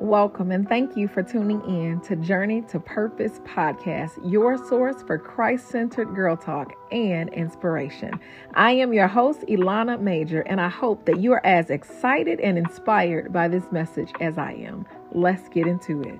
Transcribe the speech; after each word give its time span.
Welcome 0.00 0.50
and 0.50 0.66
thank 0.66 0.96
you 0.96 1.08
for 1.08 1.22
tuning 1.22 1.60
in 1.66 2.00
to 2.06 2.16
Journey 2.16 2.62
to 2.68 2.80
Purpose 2.80 3.38
podcast, 3.40 4.12
your 4.24 4.56
source 4.56 5.02
for 5.02 5.18
Christ 5.18 5.68
centered 5.68 6.14
girl 6.14 6.38
talk 6.38 6.72
and 6.90 7.28
inspiration. 7.34 8.18
I 8.54 8.70
am 8.72 8.94
your 8.94 9.08
host, 9.08 9.40
Ilana 9.42 10.00
Major, 10.00 10.40
and 10.40 10.58
I 10.58 10.70
hope 10.70 11.04
that 11.04 11.20
you 11.20 11.32
are 11.32 11.44
as 11.44 11.68
excited 11.68 12.40
and 12.40 12.56
inspired 12.56 13.30
by 13.30 13.48
this 13.48 13.70
message 13.72 14.10
as 14.22 14.38
I 14.38 14.52
am. 14.52 14.86
Let's 15.12 15.50
get 15.50 15.66
into 15.66 16.00
it. 16.00 16.18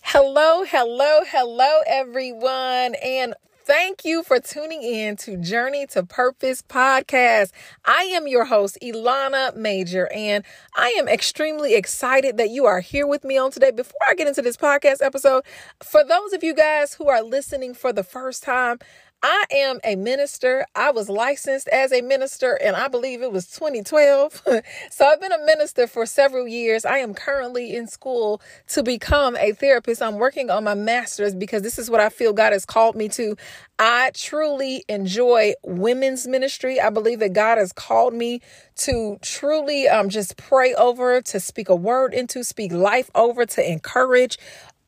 Hello, 0.00 0.64
hello, 0.64 1.20
hello, 1.26 1.80
everyone, 1.86 2.94
and 2.94 3.34
Thank 3.66 4.04
you 4.04 4.22
for 4.22 4.38
tuning 4.40 4.82
in 4.82 5.16
to 5.16 5.38
Journey 5.38 5.86
to 5.86 6.02
Purpose 6.02 6.60
podcast. 6.60 7.50
I 7.86 8.02
am 8.14 8.28
your 8.28 8.44
host, 8.44 8.76
Ilana 8.82 9.56
Major, 9.56 10.06
and 10.12 10.44
I 10.76 10.88
am 10.98 11.08
extremely 11.08 11.74
excited 11.74 12.36
that 12.36 12.50
you 12.50 12.66
are 12.66 12.80
here 12.80 13.06
with 13.06 13.24
me 13.24 13.38
on 13.38 13.50
today. 13.50 13.70
Before 13.70 14.00
I 14.06 14.12
get 14.16 14.28
into 14.28 14.42
this 14.42 14.58
podcast 14.58 15.00
episode, 15.00 15.44
for 15.82 16.04
those 16.04 16.34
of 16.34 16.44
you 16.44 16.52
guys 16.52 16.92
who 16.92 17.08
are 17.08 17.22
listening 17.22 17.72
for 17.72 17.90
the 17.90 18.04
first 18.04 18.42
time, 18.42 18.80
I 19.26 19.46
am 19.52 19.80
a 19.84 19.96
minister. 19.96 20.66
I 20.74 20.90
was 20.90 21.08
licensed 21.08 21.66
as 21.68 21.92
a 21.94 22.02
minister, 22.02 22.58
and 22.62 22.76
I 22.76 22.88
believe 22.88 23.22
it 23.22 23.32
was 23.32 23.46
2012. 23.46 24.42
so 24.90 25.06
I've 25.06 25.18
been 25.18 25.32
a 25.32 25.42
minister 25.46 25.86
for 25.86 26.04
several 26.04 26.46
years. 26.46 26.84
I 26.84 26.98
am 26.98 27.14
currently 27.14 27.74
in 27.74 27.86
school 27.86 28.42
to 28.68 28.82
become 28.82 29.34
a 29.36 29.52
therapist. 29.52 30.02
I'm 30.02 30.16
working 30.16 30.50
on 30.50 30.64
my 30.64 30.74
master's 30.74 31.34
because 31.34 31.62
this 31.62 31.78
is 31.78 31.88
what 31.88 32.00
I 32.00 32.10
feel 32.10 32.34
God 32.34 32.52
has 32.52 32.66
called 32.66 32.96
me 32.96 33.08
to. 33.10 33.34
I 33.78 34.10
truly 34.12 34.84
enjoy 34.90 35.54
women's 35.64 36.26
ministry. 36.26 36.78
I 36.78 36.90
believe 36.90 37.20
that 37.20 37.32
God 37.32 37.56
has 37.56 37.72
called 37.72 38.12
me 38.12 38.42
to 38.76 39.18
truly 39.22 39.88
um, 39.88 40.10
just 40.10 40.36
pray 40.36 40.74
over, 40.74 41.22
to 41.22 41.40
speak 41.40 41.70
a 41.70 41.74
word 41.74 42.12
into, 42.12 42.44
speak 42.44 42.72
life 42.72 43.10
over, 43.14 43.46
to 43.46 43.72
encourage, 43.72 44.38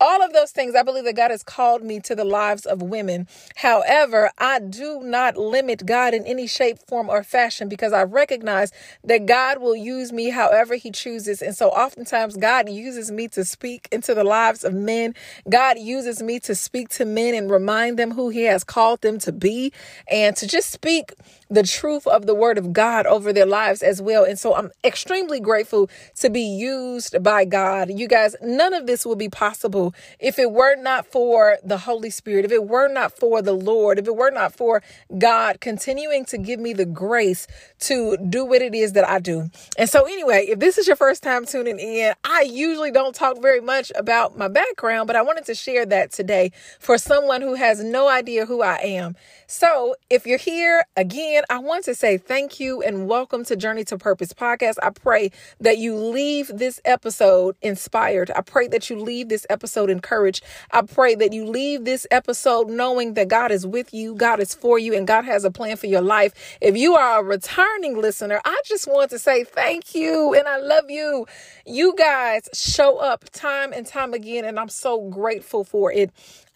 all 0.00 0.22
of 0.22 0.32
those 0.32 0.52
things, 0.52 0.74
I 0.74 0.82
believe 0.82 1.04
that 1.04 1.16
God 1.16 1.30
has 1.30 1.42
called 1.42 1.82
me 1.82 2.00
to 2.00 2.14
the 2.14 2.24
lives 2.24 2.66
of 2.66 2.82
women. 2.82 3.28
However, 3.56 4.30
I 4.38 4.58
do 4.60 5.00
not 5.02 5.36
limit 5.36 5.86
God 5.86 6.14
in 6.14 6.26
any 6.26 6.46
shape, 6.46 6.78
form, 6.86 7.08
or 7.08 7.22
fashion 7.22 7.68
because 7.68 7.92
I 7.92 8.04
recognize 8.04 8.72
that 9.04 9.26
God 9.26 9.60
will 9.60 9.76
use 9.76 10.12
me 10.12 10.30
however 10.30 10.76
He 10.76 10.90
chooses. 10.90 11.42
And 11.42 11.56
so 11.56 11.70
oftentimes, 11.70 12.36
God 12.36 12.68
uses 12.68 13.10
me 13.10 13.28
to 13.28 13.44
speak 13.44 13.88
into 13.92 14.14
the 14.14 14.24
lives 14.24 14.64
of 14.64 14.74
men. 14.74 15.14
God 15.48 15.78
uses 15.78 16.22
me 16.22 16.40
to 16.40 16.54
speak 16.54 16.90
to 16.90 17.04
men 17.04 17.34
and 17.34 17.50
remind 17.50 17.98
them 17.98 18.12
who 18.12 18.28
He 18.30 18.44
has 18.44 18.64
called 18.64 19.00
them 19.02 19.18
to 19.20 19.32
be 19.32 19.72
and 20.10 20.36
to 20.36 20.46
just 20.46 20.70
speak 20.70 21.14
the 21.48 21.62
truth 21.62 22.06
of 22.06 22.26
the 22.26 22.34
word 22.34 22.58
of 22.58 22.72
God 22.72 23.06
over 23.06 23.32
their 23.32 23.46
lives 23.46 23.82
as 23.82 24.02
well. 24.02 24.24
And 24.24 24.38
so 24.38 24.54
I'm 24.54 24.70
extremely 24.84 25.40
grateful 25.40 25.88
to 26.16 26.30
be 26.30 26.40
used 26.40 27.22
by 27.22 27.44
God. 27.44 27.90
You 27.90 28.08
guys, 28.08 28.36
none 28.42 28.74
of 28.74 28.86
this 28.86 29.06
would 29.06 29.18
be 29.18 29.28
possible 29.28 29.94
if 30.18 30.38
it 30.38 30.50
were 30.50 30.76
not 30.76 31.06
for 31.06 31.58
the 31.64 31.78
Holy 31.78 32.10
Spirit, 32.10 32.44
if 32.44 32.52
it 32.52 32.64
were 32.66 32.88
not 32.88 33.16
for 33.16 33.42
the 33.42 33.52
Lord, 33.52 33.98
if 33.98 34.06
it 34.06 34.16
were 34.16 34.30
not 34.30 34.54
for 34.54 34.82
God 35.18 35.60
continuing 35.60 36.24
to 36.26 36.38
give 36.38 36.60
me 36.60 36.72
the 36.72 36.86
grace 36.86 37.46
to 37.80 38.16
do 38.16 38.44
what 38.44 38.62
it 38.62 38.74
is 38.74 38.92
that 38.94 39.08
I 39.08 39.18
do. 39.18 39.50
And 39.78 39.88
so, 39.88 40.04
anyway, 40.04 40.46
if 40.48 40.58
this 40.58 40.78
is 40.78 40.86
your 40.86 40.96
first 40.96 41.22
time 41.22 41.46
tuning 41.46 41.78
in, 41.78 42.14
I 42.24 42.42
usually 42.42 42.90
don't 42.90 43.14
talk 43.14 43.40
very 43.40 43.60
much 43.60 43.92
about 43.94 44.36
my 44.36 44.48
background, 44.48 45.06
but 45.06 45.16
I 45.16 45.22
wanted 45.22 45.44
to 45.46 45.54
share 45.54 45.86
that 45.86 46.12
today 46.12 46.52
for 46.80 46.98
someone 46.98 47.42
who 47.42 47.54
has 47.54 47.82
no 47.82 48.08
idea 48.08 48.46
who 48.46 48.62
I 48.62 48.76
am. 48.76 49.16
So, 49.46 49.94
if 50.10 50.26
you're 50.26 50.38
here 50.38 50.84
again, 50.96 51.35
I 51.50 51.58
want 51.58 51.84
to 51.84 51.94
say 51.94 52.18
thank 52.18 52.60
you 52.60 52.82
and 52.82 53.06
welcome 53.06 53.44
to 53.46 53.56
Journey 53.56 53.84
to 53.84 53.98
Purpose 53.98 54.32
podcast. 54.32 54.76
I 54.82 54.90
pray 54.90 55.30
that 55.60 55.78
you 55.78 55.94
leave 55.94 56.48
this 56.48 56.80
episode 56.84 57.56
inspired. 57.62 58.30
I 58.34 58.40
pray 58.40 58.68
that 58.68 58.88
you 58.88 58.98
leave 58.98 59.28
this 59.28 59.46
episode 59.50 59.90
encouraged. 59.90 60.42
I 60.70 60.82
pray 60.82 61.14
that 61.16 61.32
you 61.32 61.46
leave 61.46 61.84
this 61.84 62.06
episode 62.10 62.68
knowing 62.70 63.14
that 63.14 63.28
God 63.28 63.50
is 63.50 63.66
with 63.66 63.92
you, 63.92 64.14
God 64.14 64.40
is 64.40 64.54
for 64.54 64.78
you, 64.78 64.94
and 64.94 65.06
God 65.06 65.24
has 65.24 65.44
a 65.44 65.50
plan 65.50 65.76
for 65.76 65.86
your 65.86 66.00
life. 66.00 66.56
If 66.60 66.76
you 66.76 66.94
are 66.94 67.20
a 67.20 67.24
returning 67.24 68.00
listener, 68.00 68.40
I 68.44 68.60
just 68.64 68.86
want 68.86 69.10
to 69.10 69.18
say 69.18 69.44
thank 69.44 69.94
you 69.94 70.34
and 70.34 70.46
I 70.46 70.58
love 70.58 70.90
you. 70.90 71.26
You 71.66 71.94
guys 71.96 72.48
show 72.54 72.98
up 72.98 73.24
time 73.32 73.72
and 73.72 73.86
time 73.86 74.14
again, 74.14 74.44
and 74.44 74.58
I'm 74.58 74.68
so 74.68 75.08
grateful 75.08 75.64
for 75.64 75.92
it. 75.92 76.10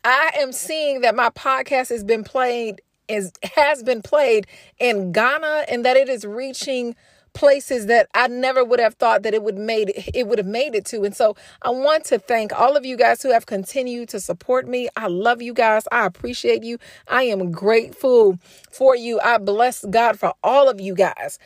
I 0.04 0.30
am 0.38 0.52
seeing 0.52 1.02
that 1.02 1.14
my 1.14 1.28
podcast 1.30 1.90
has 1.90 2.02
been 2.02 2.24
played 2.24 2.80
is 3.10 3.32
has 3.54 3.82
been 3.82 4.02
played 4.02 4.46
in 4.78 5.12
Ghana 5.12 5.64
and 5.68 5.84
that 5.84 5.96
it 5.96 6.08
is 6.08 6.24
reaching 6.24 6.94
places 7.32 7.86
that 7.86 8.08
I 8.14 8.28
never 8.28 8.64
would 8.64 8.80
have 8.80 8.94
thought 8.94 9.22
that 9.22 9.34
it 9.34 9.42
would 9.42 9.56
made 9.56 9.92
it 10.14 10.26
would 10.26 10.38
have 10.38 10.46
made 10.46 10.74
it 10.74 10.84
to. 10.86 11.04
And 11.04 11.14
so 11.14 11.36
I 11.62 11.70
want 11.70 12.04
to 12.06 12.18
thank 12.18 12.52
all 12.58 12.76
of 12.76 12.84
you 12.84 12.96
guys 12.96 13.22
who 13.22 13.32
have 13.32 13.46
continued 13.46 14.08
to 14.10 14.20
support 14.20 14.66
me. 14.66 14.88
I 14.96 15.06
love 15.06 15.40
you 15.42 15.54
guys. 15.54 15.86
I 15.92 16.06
appreciate 16.06 16.62
you. 16.62 16.78
I 17.08 17.24
am 17.24 17.52
grateful 17.52 18.38
for 18.70 18.96
you. 18.96 19.20
I 19.20 19.38
bless 19.38 19.84
God 19.84 20.18
for 20.18 20.34
all 20.42 20.68
of 20.68 20.80
you 20.80 20.94
guys. 20.94 21.38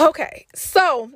Okay. 0.00 0.46
So 0.54 1.12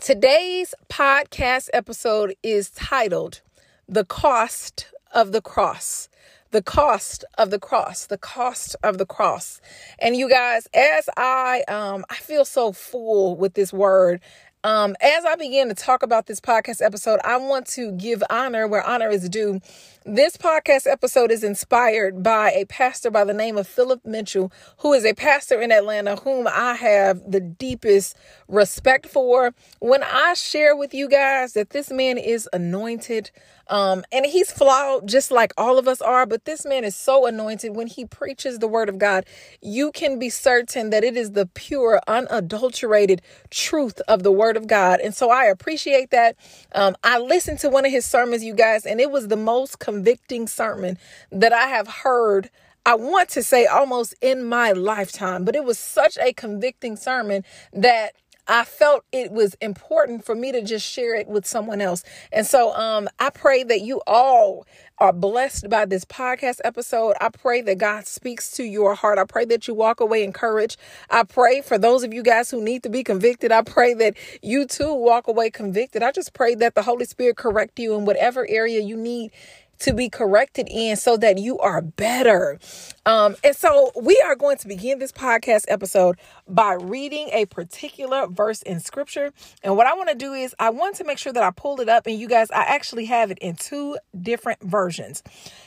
today's 0.00 0.74
podcast 0.88 1.68
episode 1.72 2.34
is 2.42 2.70
titled 2.70 3.40
The 3.88 4.04
Cost 4.04 4.86
of 5.12 5.32
the 5.32 5.42
cross. 5.42 6.08
The 6.52 6.62
cost 6.62 7.24
of 7.38 7.50
the 7.50 7.58
cross, 7.60 8.06
the 8.06 8.18
cost 8.18 8.74
of 8.82 8.98
the 8.98 9.06
cross. 9.06 9.60
And 10.00 10.16
you 10.16 10.28
guys, 10.28 10.66
as 10.74 11.08
I 11.16 11.62
um 11.68 12.04
I 12.10 12.16
feel 12.16 12.44
so 12.44 12.72
full 12.72 13.36
with 13.36 13.54
this 13.54 13.72
word 13.72 14.20
um, 14.62 14.94
as 15.00 15.24
I 15.24 15.36
begin 15.36 15.68
to 15.68 15.74
talk 15.74 16.02
about 16.02 16.26
this 16.26 16.38
podcast 16.38 16.82
episode, 16.84 17.18
I 17.24 17.38
want 17.38 17.66
to 17.68 17.92
give 17.92 18.22
honor 18.28 18.68
where 18.68 18.86
honor 18.86 19.08
is 19.08 19.26
due. 19.28 19.60
This 20.06 20.38
podcast 20.38 20.90
episode 20.90 21.30
is 21.30 21.44
inspired 21.44 22.22
by 22.22 22.52
a 22.52 22.64
pastor 22.64 23.10
by 23.10 23.22
the 23.24 23.34
name 23.34 23.58
of 23.58 23.66
Philip 23.66 24.00
Mitchell, 24.06 24.50
who 24.78 24.94
is 24.94 25.04
a 25.04 25.12
pastor 25.12 25.60
in 25.60 25.70
Atlanta, 25.70 26.16
whom 26.16 26.48
I 26.50 26.72
have 26.72 27.30
the 27.30 27.38
deepest 27.38 28.16
respect 28.48 29.04
for. 29.04 29.52
When 29.78 30.02
I 30.02 30.32
share 30.32 30.74
with 30.74 30.94
you 30.94 31.06
guys 31.06 31.52
that 31.52 31.70
this 31.70 31.90
man 31.90 32.16
is 32.16 32.48
anointed, 32.50 33.30
um, 33.70 34.02
and 34.10 34.26
he's 34.26 34.50
flawed 34.50 35.06
just 35.06 35.30
like 35.30 35.52
all 35.56 35.78
of 35.78 35.86
us 35.86 36.02
are, 36.02 36.26
but 36.26 36.44
this 36.44 36.66
man 36.66 36.82
is 36.82 36.96
so 36.96 37.26
anointed 37.26 37.76
when 37.76 37.86
he 37.86 38.04
preaches 38.04 38.58
the 38.58 38.66
word 38.66 38.88
of 38.88 38.98
God. 38.98 39.24
You 39.62 39.92
can 39.92 40.18
be 40.18 40.28
certain 40.28 40.90
that 40.90 41.04
it 41.04 41.16
is 41.16 41.32
the 41.32 41.46
pure, 41.46 42.00
unadulterated 42.08 43.22
truth 43.50 44.00
of 44.08 44.24
the 44.24 44.32
word 44.32 44.56
of 44.56 44.66
God. 44.66 44.98
And 45.00 45.14
so 45.14 45.30
I 45.30 45.44
appreciate 45.44 46.10
that. 46.10 46.36
Um, 46.74 46.96
I 47.04 47.18
listened 47.18 47.60
to 47.60 47.68
one 47.68 47.86
of 47.86 47.92
his 47.92 48.04
sermons, 48.04 48.42
you 48.42 48.54
guys, 48.54 48.84
and 48.84 49.00
it 49.00 49.12
was 49.12 49.28
the 49.28 49.36
most 49.36 49.78
convicting 49.90 50.46
sermon 50.46 50.98
that 51.32 51.52
I 51.52 51.66
have 51.66 51.88
heard 51.88 52.50
I 52.86 52.94
want 52.94 53.28
to 53.30 53.42
say 53.42 53.66
almost 53.66 54.14
in 54.22 54.42
my 54.42 54.72
lifetime, 54.72 55.44
but 55.44 55.54
it 55.54 55.64
was 55.64 55.78
such 55.78 56.16
a 56.16 56.32
convicting 56.32 56.96
sermon 56.96 57.44
that 57.74 58.14
I 58.48 58.64
felt 58.64 59.04
it 59.12 59.30
was 59.30 59.54
important 59.60 60.24
for 60.24 60.34
me 60.34 60.50
to 60.50 60.62
just 60.62 60.84
share 60.84 61.14
it 61.14 61.28
with 61.28 61.46
someone 61.46 61.80
else. 61.80 62.02
And 62.32 62.46
so 62.46 62.74
um, 62.74 63.08
I 63.20 63.30
pray 63.30 63.62
that 63.64 63.82
you 63.82 64.00
all 64.06 64.66
are 64.98 65.12
blessed 65.12 65.68
by 65.68 65.84
this 65.84 66.04
podcast 66.04 66.60
episode. 66.64 67.14
I 67.20 67.28
pray 67.28 67.60
that 67.60 67.78
God 67.78 68.06
speaks 68.06 68.50
to 68.52 68.64
your 68.64 68.94
heart. 68.94 69.18
I 69.18 69.24
pray 69.24 69.44
that 69.44 69.68
you 69.68 69.74
walk 69.74 70.00
away 70.00 70.24
encouraged. 70.24 70.78
I 71.10 71.22
pray 71.22 71.60
for 71.60 71.78
those 71.78 72.02
of 72.02 72.12
you 72.12 72.22
guys 72.22 72.50
who 72.50 72.60
need 72.60 72.82
to 72.82 72.90
be 72.90 73.04
convicted. 73.04 73.52
I 73.52 73.62
pray 73.62 73.94
that 73.94 74.16
you 74.42 74.66
too 74.66 74.92
walk 74.92 75.28
away 75.28 75.50
convicted. 75.50 76.02
I 76.02 76.12
just 76.12 76.32
pray 76.32 76.54
that 76.56 76.74
the 76.74 76.82
Holy 76.82 77.04
Spirit 77.04 77.36
correct 77.36 77.78
you 77.78 77.94
in 77.94 78.04
whatever 78.04 78.46
area 78.48 78.80
you 78.80 78.96
need 78.96 79.30
to 79.80 79.94
be 79.94 80.08
corrected 80.08 80.68
in 80.70 80.96
so 80.96 81.16
that 81.18 81.38
you 81.38 81.58
are 81.58 81.82
better. 81.82 82.58
Um, 83.06 83.34
and 83.42 83.56
so 83.56 83.92
we 84.00 84.22
are 84.26 84.36
going 84.36 84.58
to 84.58 84.68
begin 84.68 84.98
this 84.98 85.12
podcast 85.12 85.64
episode 85.68 86.18
by 86.46 86.74
reading 86.74 87.30
a 87.32 87.46
particular 87.46 88.26
verse 88.26 88.60
in 88.62 88.78
scripture. 88.78 89.32
And 89.62 89.76
what 89.76 89.86
I 89.86 89.94
want 89.94 90.10
to 90.10 90.14
do 90.14 90.34
is 90.34 90.54
I 90.58 90.70
want 90.70 90.96
to 90.96 91.04
make 91.04 91.18
sure 91.18 91.32
that 91.32 91.42
I 91.42 91.50
pull 91.50 91.80
it 91.80 91.88
up 91.88 92.06
and 92.06 92.18
you 92.18 92.28
guys, 92.28 92.50
I 92.50 92.62
actually 92.64 93.06
have 93.06 93.30
it 93.30 93.38
in 93.38 93.56
two 93.56 93.96
different 94.20 94.62
versions. 94.62 95.22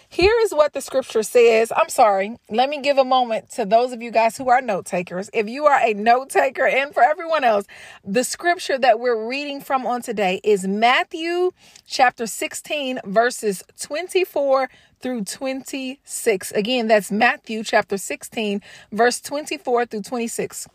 Here 0.10 0.36
is 0.44 0.54
what 0.54 0.74
the 0.74 0.81
scripture 0.81 1.24
says. 1.24 1.72
I'm 1.75 1.90
sorry. 1.90 2.38
Let 2.52 2.69
me 2.69 2.80
give 2.81 3.00
a 3.00 3.04
moment 3.04 3.50
to 3.54 3.66
those 3.66 3.94
of 3.94 4.02
you 4.04 4.12
guys 4.12 4.38
who 4.38 4.48
are 4.50 4.62
note 4.62 4.86
takers. 4.86 5.31
If 5.34 5.50
you 5.50 5.66
are 5.66 5.80
a 5.80 5.96
note 5.96 6.30
taker 6.30 6.68
and 6.68 6.94
for 6.94 7.02
everyone 7.02 7.44
else, 7.44 7.66
the 8.06 8.24
scripture 8.24 8.78
that 8.78 9.00
we're 9.00 9.28
reading 9.28 9.60
from 9.60 9.88
on 9.88 10.04
today 10.04 10.40
is 10.44 10.68
Matthew 10.68 11.50
chapter 11.88 12.28
16, 12.28 13.00
verses 13.06 13.63
24 13.81 14.69
through 15.04 15.26
26. 15.26 16.52
Again, 16.54 16.88
that's 16.88 17.12
Matthew 17.12 17.64
chapter 17.64 17.98
16, 17.98 18.62
verse 18.92 19.22
24 19.22 19.86
through 19.86 20.02
26. 20.02 20.68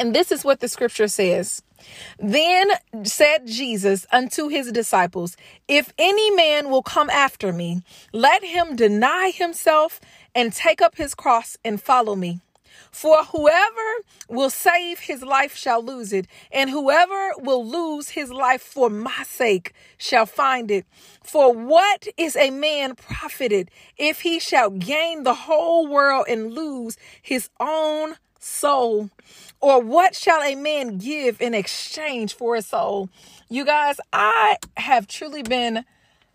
And 0.00 0.16
this 0.16 0.32
is 0.32 0.44
what 0.44 0.60
the 0.60 0.68
scripture 0.68 1.06
says. 1.06 1.62
Then 2.18 2.70
said 3.04 3.46
Jesus 3.46 4.06
unto 4.10 4.48
his 4.48 4.72
disciples, 4.72 5.36
If 5.68 5.92
any 5.98 6.30
man 6.32 6.70
will 6.70 6.82
come 6.82 7.10
after 7.10 7.52
me, 7.52 7.82
let 8.12 8.42
him 8.42 8.74
deny 8.74 9.30
himself 9.32 10.00
and 10.34 10.52
take 10.52 10.82
up 10.82 10.96
his 10.96 11.14
cross 11.14 11.56
and 11.64 11.80
follow 11.80 12.16
me. 12.16 12.40
For 12.94 13.24
whoever 13.24 14.04
will 14.28 14.50
save 14.50 15.00
his 15.00 15.22
life 15.22 15.56
shall 15.56 15.82
lose 15.82 16.12
it, 16.12 16.28
and 16.52 16.70
whoever 16.70 17.32
will 17.38 17.66
lose 17.66 18.10
his 18.10 18.30
life 18.30 18.62
for 18.62 18.88
my 18.88 19.24
sake 19.24 19.72
shall 19.98 20.26
find 20.26 20.70
it. 20.70 20.86
For 21.24 21.52
what 21.52 22.06
is 22.16 22.36
a 22.36 22.50
man 22.50 22.94
profited 22.94 23.68
if 23.96 24.20
he 24.20 24.38
shall 24.38 24.70
gain 24.70 25.24
the 25.24 25.34
whole 25.34 25.88
world 25.88 26.26
and 26.28 26.52
lose 26.54 26.96
his 27.20 27.50
own 27.58 28.14
soul? 28.38 29.10
Or 29.60 29.80
what 29.80 30.14
shall 30.14 30.42
a 30.42 30.54
man 30.54 30.98
give 30.98 31.40
in 31.40 31.52
exchange 31.52 32.32
for 32.32 32.54
a 32.54 32.62
soul? 32.62 33.08
You 33.48 33.64
guys, 33.64 33.96
I 34.12 34.58
have 34.76 35.08
truly 35.08 35.42
been 35.42 35.84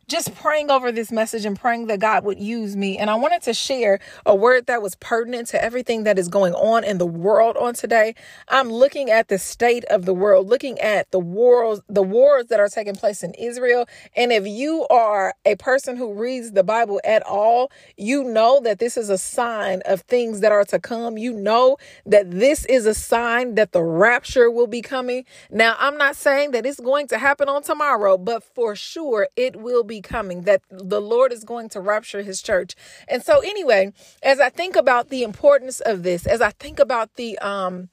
just 0.10 0.36
praying 0.36 0.72
over 0.72 0.92
this 0.92 1.12
message 1.12 1.46
and 1.46 1.58
praying 1.58 1.88
that 1.88 2.00
God 2.00 2.26
would 2.26 2.40
use 2.40 2.76
me. 2.76 2.98
And 2.98 3.10
I 3.10 3.16
wanted 3.16 3.44
to 3.44 3.54
share 3.54 4.00
a 4.26 4.36
word 4.36 4.66
that 4.66 4.82
was 4.82 4.96
pertinent 4.96 5.48
to 5.50 5.64
everything 5.64 6.04
that 6.04 6.18
is 6.18 6.28
going 6.28 6.54
on 6.56 6.84
in 6.84 6.98
the 6.98 7.06
world 7.06 7.56
on 7.58 7.76
today. 7.76 8.16
I'm 8.48 8.70
looking 8.70 9.12
at 9.12 9.28
the 9.28 9.38
state 9.38 9.86
of 9.86 10.06
the 10.06 10.14
world, 10.14 10.48
looking 10.48 10.80
at 10.80 11.12
the 11.12 11.20
wars, 11.20 11.82
the 11.88 12.02
wars 12.02 12.48
that 12.48 12.60
are 12.60 12.68
taking 12.68 12.96
place 12.96 13.24
in 13.24 13.34
Israel. 13.36 13.88
And 14.16 14.32
if 14.32 14.48
you 14.48 14.88
are 14.90 15.36
a 15.46 15.56
person 15.56 15.96
who 15.96 16.14
reads 16.14 16.52
the 16.52 16.64
Bible 16.64 17.00
at 17.04 17.22
all, 17.24 17.72
you 17.96 18.24
know 18.24 18.60
that 18.64 18.80
this 18.80 18.98
is 18.98 19.10
a 19.10 19.18
sign 19.18 19.84
of 19.86 20.02
things 20.02 20.40
that 20.40 20.52
are 20.52 20.66
to 20.66 20.80
come. 20.80 21.18
You 21.18 21.34
know 21.34 21.78
that 22.08 22.32
this 22.32 22.66
is 22.66 22.88
a 22.88 22.96
sign 22.96 23.56
that 23.56 23.74
the 23.74 23.84
rapture 23.84 24.50
will 24.50 24.68
be 24.68 24.82
coming. 24.82 25.26
Now, 25.52 25.76
I'm 25.78 25.98
not 25.98 26.16
saying 26.16 26.52
that 26.52 26.66
it's 26.66 26.80
going 26.80 27.08
to 27.10 27.20
happen 27.20 27.48
on 27.48 27.62
tomorrow, 27.62 28.18
but 28.18 28.44
for 28.44 28.76
sure 28.76 29.28
it 29.36 29.56
will 29.56 29.84
be 29.84 29.99
coming, 30.02 30.42
that 30.44 30.62
the 30.70 31.02
Lord 31.02 31.32
is 31.32 31.44
going 31.44 31.70
to 31.70 31.82
rapture 31.82 32.22
his 32.22 32.42
church. 32.42 32.76
And 33.08 33.24
so, 33.24 33.40
anyway, 33.40 33.94
as 34.24 34.40
I 34.40 34.50
think 34.50 34.76
about 34.76 35.10
the 35.10 35.24
importance 35.24 35.80
of 35.80 36.04
this, 36.04 36.26
as 36.26 36.42
I 36.42 36.52
think 36.52 36.80
about 36.80 37.16
the, 37.16 37.38
um, 37.40 37.90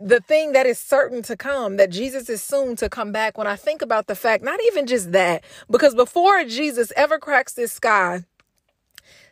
the 0.00 0.20
thing 0.20 0.52
that 0.52 0.66
is 0.66 0.78
certain 0.78 1.22
to 1.22 1.36
come, 1.36 1.76
that 1.76 1.90
Jesus 1.90 2.28
is 2.28 2.42
soon 2.42 2.76
to 2.76 2.88
come 2.88 3.12
back, 3.12 3.38
when 3.38 3.46
I 3.46 3.56
think 3.56 3.82
about 3.82 4.06
the 4.06 4.14
fact, 4.14 4.44
not 4.44 4.60
even 4.66 4.86
just 4.86 5.12
that, 5.12 5.44
because 5.70 5.94
before 5.94 6.44
Jesus 6.44 6.92
ever 6.96 7.18
cracks 7.18 7.52
this 7.54 7.72
sky, 7.72 8.24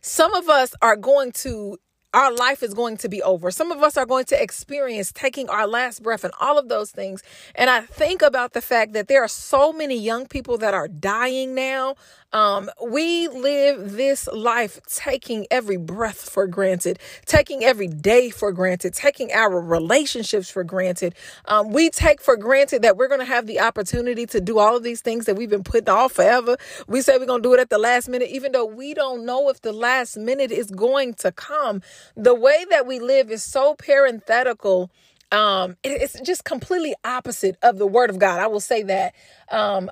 some 0.01 0.35
of 0.35 0.49
us 0.49 0.75
are 0.83 0.97
going 0.97 1.33
to 1.33 1.79
our 2.15 2.35
life 2.35 2.63
is 2.63 2.75
going 2.75 2.97
to 2.99 3.09
be 3.09 3.23
over. 3.23 3.51
Some 3.51 3.73
of 3.73 3.83
us 3.83 3.97
are 3.97 4.07
going 4.07 4.27
to 4.27 4.43
experience 4.43 5.13
taking 5.13 5.49
our 5.49 5.67
last 5.67 6.03
breath 6.03 6.25
and 6.25 6.33
all 6.41 6.59
of 6.59 6.69
those 6.69 6.91
things. 6.91 7.23
And 7.55 7.71
I 7.71 7.83
think 7.83 8.23
about 8.23 8.53
the 8.53 8.61
fact 8.61 8.93
that 8.93 9.09
there 9.09 9.23
are 9.23 9.29
so 9.29 9.73
many 9.73 9.97
young 9.97 10.27
people 10.27 10.59
that 10.59 10.75
are 10.75 10.89
dying 10.89 11.55
now. 11.55 11.97
Um, 12.33 12.71
we 12.83 13.29
live 13.29 13.93
this 13.93 14.27
life 14.33 14.81
taking 14.87 15.47
every 15.51 15.77
breath 15.77 16.31
for 16.31 16.47
granted, 16.47 16.99
taking 17.27 17.63
every 17.63 17.89
day 17.89 18.31
for 18.31 18.53
granted, 18.53 18.95
taking 18.95 19.31
our 19.33 19.61
relationships 19.61 20.51
for 20.51 20.65
granted. 20.65 21.15
Um, 21.45 21.73
we 21.73 21.91
take 21.91 22.23
for 22.23 22.37
granted 22.37 22.83
that 22.83 22.97
we're 22.97 23.09
going 23.09 23.21
to 23.21 23.27
have 23.27 23.47
the 23.47 23.61
opportunity 23.61 24.25
to 24.27 24.41
do 24.41 24.59
all 24.59 24.77
of 24.77 24.83
these 24.83 25.03
things 25.03 25.27
that 25.27 25.37
we've 25.37 25.51
been 25.51 25.63
putting 25.63 25.91
off 25.91 26.13
forever. 26.13 26.57
We 26.87 27.03
say 27.03 27.19
we're 27.19 27.27
going 27.27 27.43
to 27.43 27.49
do 27.49 27.53
it 27.53 27.61
at 27.61 27.69
the 27.69 27.79
last 27.79 28.09
minute, 28.09 28.31
even 28.31 28.53
though 28.53 28.65
we 28.65 28.95
don't 28.95 29.27
know 29.27 29.51
if 29.51 29.61
the 29.61 29.73
last 29.73 30.17
minute 30.17 30.51
is 30.51 30.71
going 30.71 31.15
to 31.15 31.33
come. 31.33 31.83
The 32.17 32.35
way 32.35 32.65
that 32.71 32.87
we 32.87 33.01
live 33.01 33.31
is 33.31 33.43
so 33.43 33.75
parenthetical 33.75 34.91
um 35.31 35.79
it's 35.83 36.21
just 36.21 36.45
completely 36.45 36.95
opposite 37.05 37.57
of 37.63 37.79
the 37.79 37.87
word 37.87 38.11
of 38.11 38.19
god 38.19 38.39
i 38.39 38.47
will 38.47 38.61
say 38.61 38.83
that 38.83 39.15
um 39.49 39.91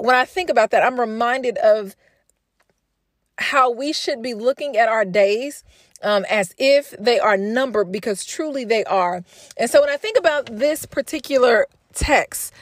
when 0.00 0.16
I 0.16 0.24
think 0.24 0.50
about 0.50 0.70
that, 0.70 0.82
I'm 0.82 0.98
reminded 0.98 1.58
of 1.58 1.94
how 3.38 3.70
we 3.70 3.92
should 3.92 4.22
be 4.22 4.34
looking 4.34 4.76
at 4.76 4.88
our 4.88 5.04
days 5.04 5.62
um, 6.02 6.24
as 6.28 6.54
if 6.58 6.94
they 6.98 7.18
are 7.18 7.36
numbered 7.36 7.92
because 7.92 8.24
truly 8.24 8.64
they 8.64 8.84
are. 8.84 9.22
And 9.56 9.70
so 9.70 9.80
when 9.80 9.90
I 9.90 9.96
think 9.96 10.18
about 10.18 10.46
this 10.46 10.86
particular 10.86 11.66
text, 11.94 12.52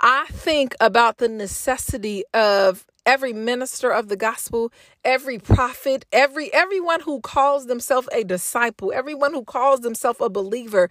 I 0.00 0.26
think 0.30 0.74
about 0.80 1.18
the 1.18 1.28
necessity 1.28 2.24
of 2.32 2.86
every 3.06 3.32
minister 3.32 3.90
of 3.90 4.08
the 4.08 4.16
gospel, 4.16 4.72
every 5.04 5.38
prophet, 5.38 6.04
every 6.12 6.52
everyone 6.52 7.00
who 7.00 7.20
calls 7.20 7.66
themselves 7.66 8.08
a 8.12 8.24
disciple, 8.24 8.92
everyone 8.94 9.32
who 9.32 9.44
calls 9.44 9.80
themselves 9.80 10.20
a 10.20 10.30
believer. 10.30 10.88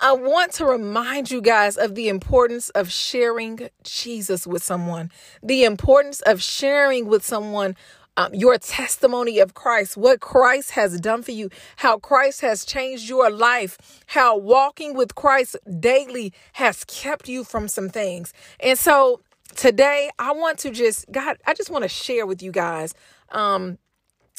I 0.00 0.12
want 0.12 0.52
to 0.54 0.66
remind 0.66 1.30
you 1.30 1.40
guys 1.40 1.76
of 1.76 1.94
the 1.94 2.08
importance 2.08 2.70
of 2.70 2.90
sharing 2.90 3.68
Jesus 3.82 4.46
with 4.46 4.62
someone, 4.62 5.10
the 5.42 5.64
importance 5.64 6.20
of 6.22 6.42
sharing 6.42 7.06
with 7.06 7.24
someone 7.24 7.76
um, 8.16 8.34
your 8.34 8.58
testimony 8.58 9.38
of 9.38 9.54
Christ, 9.54 9.96
what 9.96 10.20
Christ 10.20 10.72
has 10.72 11.00
done 11.00 11.22
for 11.22 11.32
you, 11.32 11.50
how 11.76 11.98
Christ 11.98 12.42
has 12.42 12.64
changed 12.64 13.08
your 13.08 13.30
life, 13.30 13.76
how 14.06 14.36
walking 14.36 14.94
with 14.94 15.14
Christ 15.14 15.56
daily 15.80 16.32
has 16.54 16.84
kept 16.84 17.28
you 17.28 17.44
from 17.44 17.68
some 17.68 17.88
things. 17.88 18.32
And 18.60 18.78
so 18.78 19.20
today 19.56 20.10
I 20.18 20.32
want 20.32 20.58
to 20.60 20.70
just 20.70 21.10
God, 21.10 21.38
I 21.46 21.54
just 21.54 21.70
want 21.70 21.82
to 21.84 21.88
share 21.88 22.26
with 22.26 22.42
you 22.42 22.52
guys 22.52 22.94
um 23.30 23.78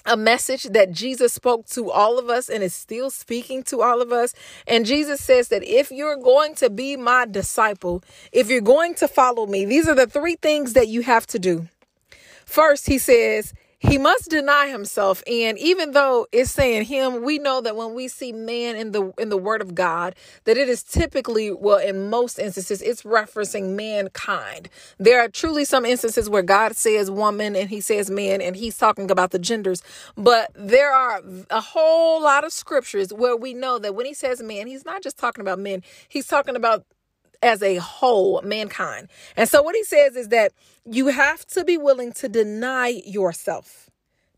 a 0.06 0.15
message 0.15 0.63
that 0.65 0.91
Jesus 0.91 1.33
spoke 1.33 1.65
to 1.67 1.89
all 1.89 2.19
of 2.19 2.29
us 2.29 2.50
and 2.50 2.62
is 2.62 2.73
still 2.75 3.09
speaking 3.09 3.63
to 3.63 3.81
all 3.81 4.01
of 4.01 4.12
us. 4.12 4.33
And 4.67 4.85
Jesus 4.85 5.19
says 5.19 5.47
that 5.47 5.63
if 5.63 5.91
you're 5.91 6.17
going 6.17 6.56
to 6.56 6.69
be 6.69 6.95
my 6.95 7.25
disciple, 7.25 8.03
if 8.31 8.50
you're 8.50 8.62
going 8.62 8.94
to 8.95 9.07
follow 9.07 9.47
me, 9.47 9.65
these 9.65 9.88
are 9.88 9.95
the 9.95 10.07
three 10.07 10.35
things 10.35 10.73
that 10.73 10.88
you 10.88 11.01
have 11.01 11.25
to 11.27 11.39
do. 11.39 11.67
First, 12.45 12.88
he 12.88 13.00
says, 13.00 13.53
he 13.80 13.98
must 13.98 14.30
deny 14.30 14.68
himself. 14.68 15.24
And 15.27 15.57
even 15.60 15.92
though 15.92 16.27
it's 16.31 16.51
saying 16.51 16.86
him 16.86 17.24
we 17.24 17.39
know 17.39 17.62
that 17.62 17.75
when 17.75 17.94
we 17.94 18.07
see 18.07 18.31
man 18.31 18.75
in 18.75 18.92
the 18.92 19.12
in 19.18 19.30
the 19.30 19.38
word 19.38 19.62
of 19.62 19.75
god 19.75 20.16
that 20.45 20.57
it 20.57 20.69
is 20.69 20.83
typically 20.83 21.51
well 21.51 21.77
in 21.77 22.10
most 22.10 22.39
instances 22.39 22.81
it's 22.81 23.04
referencing 23.04 23.75
mankind. 23.75 24.69
There 24.98 25.19
are 25.19 25.27
truly 25.27 25.66
some 25.66 25.86
instances 25.86 26.30
where 26.30 26.44
god 26.44 26.75
says 26.75 27.12
woman 27.12 27.56
and 27.56 27.69
he 27.69 27.81
says 27.81 28.10
man 28.10 28.42
and 28.42 28.56
he's 28.56 28.77
talking 28.77 29.12
about 29.12 29.31
the 29.31 29.39
genders. 29.39 29.81
But 30.16 30.51
there 30.56 30.92
are 30.92 31.22
a 31.50 31.62
whole 31.62 32.22
lot 32.22 32.44
of 32.44 32.54
scriptures 32.54 33.13
where 33.13 33.36
we 33.36 33.54
know 33.54 33.80
that 33.80 33.95
when 33.95 34.06
he 34.06 34.13
says 34.13 34.42
man 34.42 34.68
he's 34.68 34.86
not 34.86 35.04
just 35.04 35.18
talking 35.18 35.42
about 35.42 35.60
men. 35.60 35.83
He's 36.07 36.27
talking 36.27 36.56
about 36.56 36.86
as 37.45 37.62
a 37.62 37.75
whole, 37.75 38.42
mankind. 38.42 39.07
And 39.38 39.47
so 39.47 39.62
what 39.62 39.75
he 39.75 39.83
says 39.83 40.15
is 40.15 40.30
that 40.30 40.51
you 40.83 41.07
have 41.07 41.45
to 41.47 41.63
be 41.63 41.77
willing 41.77 42.12
to 42.13 42.27
deny 42.27 43.01
yourself. 43.06 43.89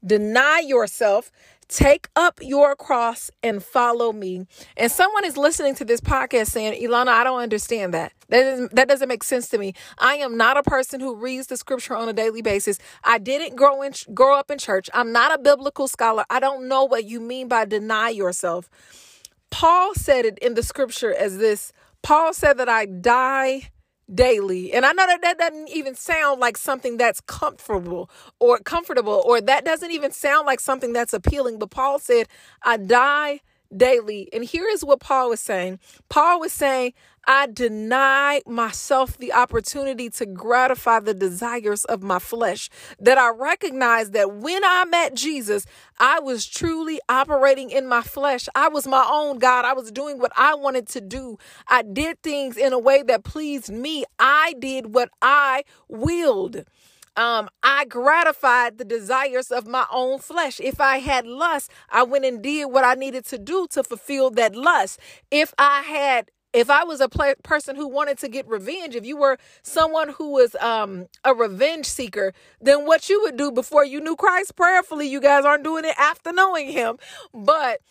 Deny 0.06 0.60
yourself, 0.60 1.32
take 1.70 2.10
up 2.16 2.40
your 2.42 2.76
cross 2.76 3.32
and 3.42 3.64
follow 3.64 4.12
me. 4.12 4.46
And 4.76 4.92
someone 4.92 5.26
is 5.26 5.38
listening 5.38 5.74
to 5.76 5.86
this 5.86 6.02
podcast 6.02 6.48
saying, 6.48 6.82
Ilana, 6.82 7.08
I 7.08 7.24
don't 7.24 7.40
understand 7.40 7.94
that. 7.94 8.12
That 8.28 8.44
doesn't, 8.44 8.76
that 8.76 8.88
doesn't 8.90 9.08
make 9.08 9.24
sense 9.24 9.48
to 9.50 9.58
me. 9.58 9.74
I 9.98 10.16
am 10.16 10.36
not 10.36 10.58
a 10.58 10.64
person 10.64 11.00
who 11.00 11.16
reads 11.16 11.48
the 11.48 11.56
scripture 11.58 11.96
on 11.96 12.10
a 12.10 12.14
daily 12.14 12.42
basis. 12.42 12.78
I 13.06 13.20
didn't 13.20 13.56
grow 13.56 13.82
in 13.82 13.94
grow 14.14 14.38
up 14.38 14.52
in 14.52 14.58
church. 14.58 14.90
I'm 14.94 15.14
not 15.14 15.34
a 15.34 15.42
biblical 15.42 15.88
scholar. 15.88 16.26
I 16.30 16.42
don't 16.42 16.68
know 16.68 16.84
what 16.84 17.06
you 17.06 17.22
mean 17.22 17.48
by 17.48 17.64
deny 17.66 18.10
yourself. 18.10 18.70
Paul 19.50 19.96
said 19.96 20.26
it 20.26 20.38
in 20.40 20.56
the 20.56 20.64
scripture 20.64 21.14
as 21.14 21.38
this 21.38 21.72
Paul 22.02 22.34
said 22.34 22.58
that 22.58 22.70
I 22.70 22.86
die 22.86 23.72
daily. 24.14 24.74
And 24.74 24.86
I 24.86 24.94
know 24.94 25.06
that 25.06 25.22
that 25.22 25.38
doesn't 25.38 25.70
even 25.70 25.96
sound 25.96 26.40
like 26.40 26.58
something 26.58 26.98
that's 26.98 27.22
comfortable 27.22 28.10
or 28.40 28.60
comfortable 28.60 29.22
or 29.26 29.42
that 29.42 29.66
doesn't 29.66 29.92
even 29.92 30.12
sound 30.12 30.46
like 30.46 30.60
something 30.60 30.94
that's 30.94 31.14
appealing, 31.14 31.60
but 31.60 31.72
Paul 31.72 32.00
said, 32.00 32.28
I 32.64 32.78
die 32.78 33.42
daily. 33.76 34.30
And 34.34 34.44
here 34.44 34.68
is 34.68 34.84
what 34.84 35.00
Paul 35.00 35.30
was 35.30 35.40
saying. 35.40 35.80
Paul 36.10 36.40
was 36.40 36.54
saying, 36.54 36.94
I 37.30 37.48
deny 37.48 38.42
myself 38.48 39.18
the 39.18 39.34
opportunity 39.34 40.10
to 40.12 40.26
gratify 40.26 41.02
the 41.02 41.14
desires 41.14 41.84
of 41.86 42.02
my 42.02 42.20
flesh. 42.20 42.70
That 43.00 43.18
I 43.18 43.30
recognize 43.30 44.12
that 44.12 44.34
when 44.36 44.64
I 44.64 44.86
met 44.86 45.14
Jesus, 45.14 45.66
I 46.00 46.20
was 46.22 46.46
truly 46.46 47.02
operating 47.10 47.70
in 47.70 47.88
my 47.88 48.02
flesh. 48.02 48.48
I 48.56 48.70
was 48.70 48.88
my 48.88 49.06
own 49.12 49.40
God. 49.40 49.66
I 49.66 49.74
was 49.74 49.92
doing 49.92 50.20
what 50.20 50.32
I 50.38 50.56
wanted 50.56 50.88
to 50.90 51.02
do. 51.02 51.38
I 51.68 51.82
did 51.82 52.24
things 52.24 52.56
in 52.56 52.72
a 52.72 52.80
way 52.80 53.04
that 53.04 53.26
pleased 53.26 53.70
me. 53.70 54.06
I 54.20 54.56
did 54.60 54.94
what 54.94 55.10
I 55.22 55.64
willed. 55.90 56.64
Um, 57.18 57.50
I 57.64 57.86
gratified 57.86 58.78
the 58.78 58.86
desires 58.86 59.52
of 59.52 59.68
my 59.68 59.86
own 59.92 60.20
flesh. 60.20 60.60
If 60.60 60.80
I 60.80 61.00
had 61.00 61.26
lust, 61.26 61.72
I 61.90 62.04
went 62.04 62.26
and 62.26 62.42
did 62.42 62.66
what 62.66 62.86
I 62.86 62.94
needed 62.94 63.26
to 63.26 63.40
do 63.40 63.68
to 63.72 63.84
fulfill 63.84 64.30
that 64.32 64.56
lust. 64.56 65.00
If 65.32 65.54
I 65.58 65.82
had 65.82 66.30
if 66.54 66.70
I 66.70 66.84
was 66.86 67.02
a 67.02 67.10
person 67.10 67.76
who 67.76 67.88
wanted 67.88 68.18
to 68.20 68.30
get 68.30 68.48
revenge, 68.48 68.96
if 68.96 69.06
you 69.06 69.18
were 69.18 69.38
someone 69.64 70.10
who 70.10 70.32
was 70.32 70.56
um, 70.56 71.08
a 71.24 71.34
revenge 71.34 71.86
seeker, 71.86 72.34
then 72.62 72.86
what 72.86 73.10
you 73.10 73.22
would 73.24 73.38
do 73.38 73.52
before 73.52 73.86
you 73.86 74.00
knew 74.00 74.16
Christ 74.16 74.56
prayerfully, 74.56 75.08
you 75.08 75.20
guys 75.20 75.46
aren't 75.46 75.64
doing 75.64 75.86
it 75.86 75.94
after 76.00 76.32
knowing 76.32 76.70
him. 76.70 76.98
But 77.34 77.82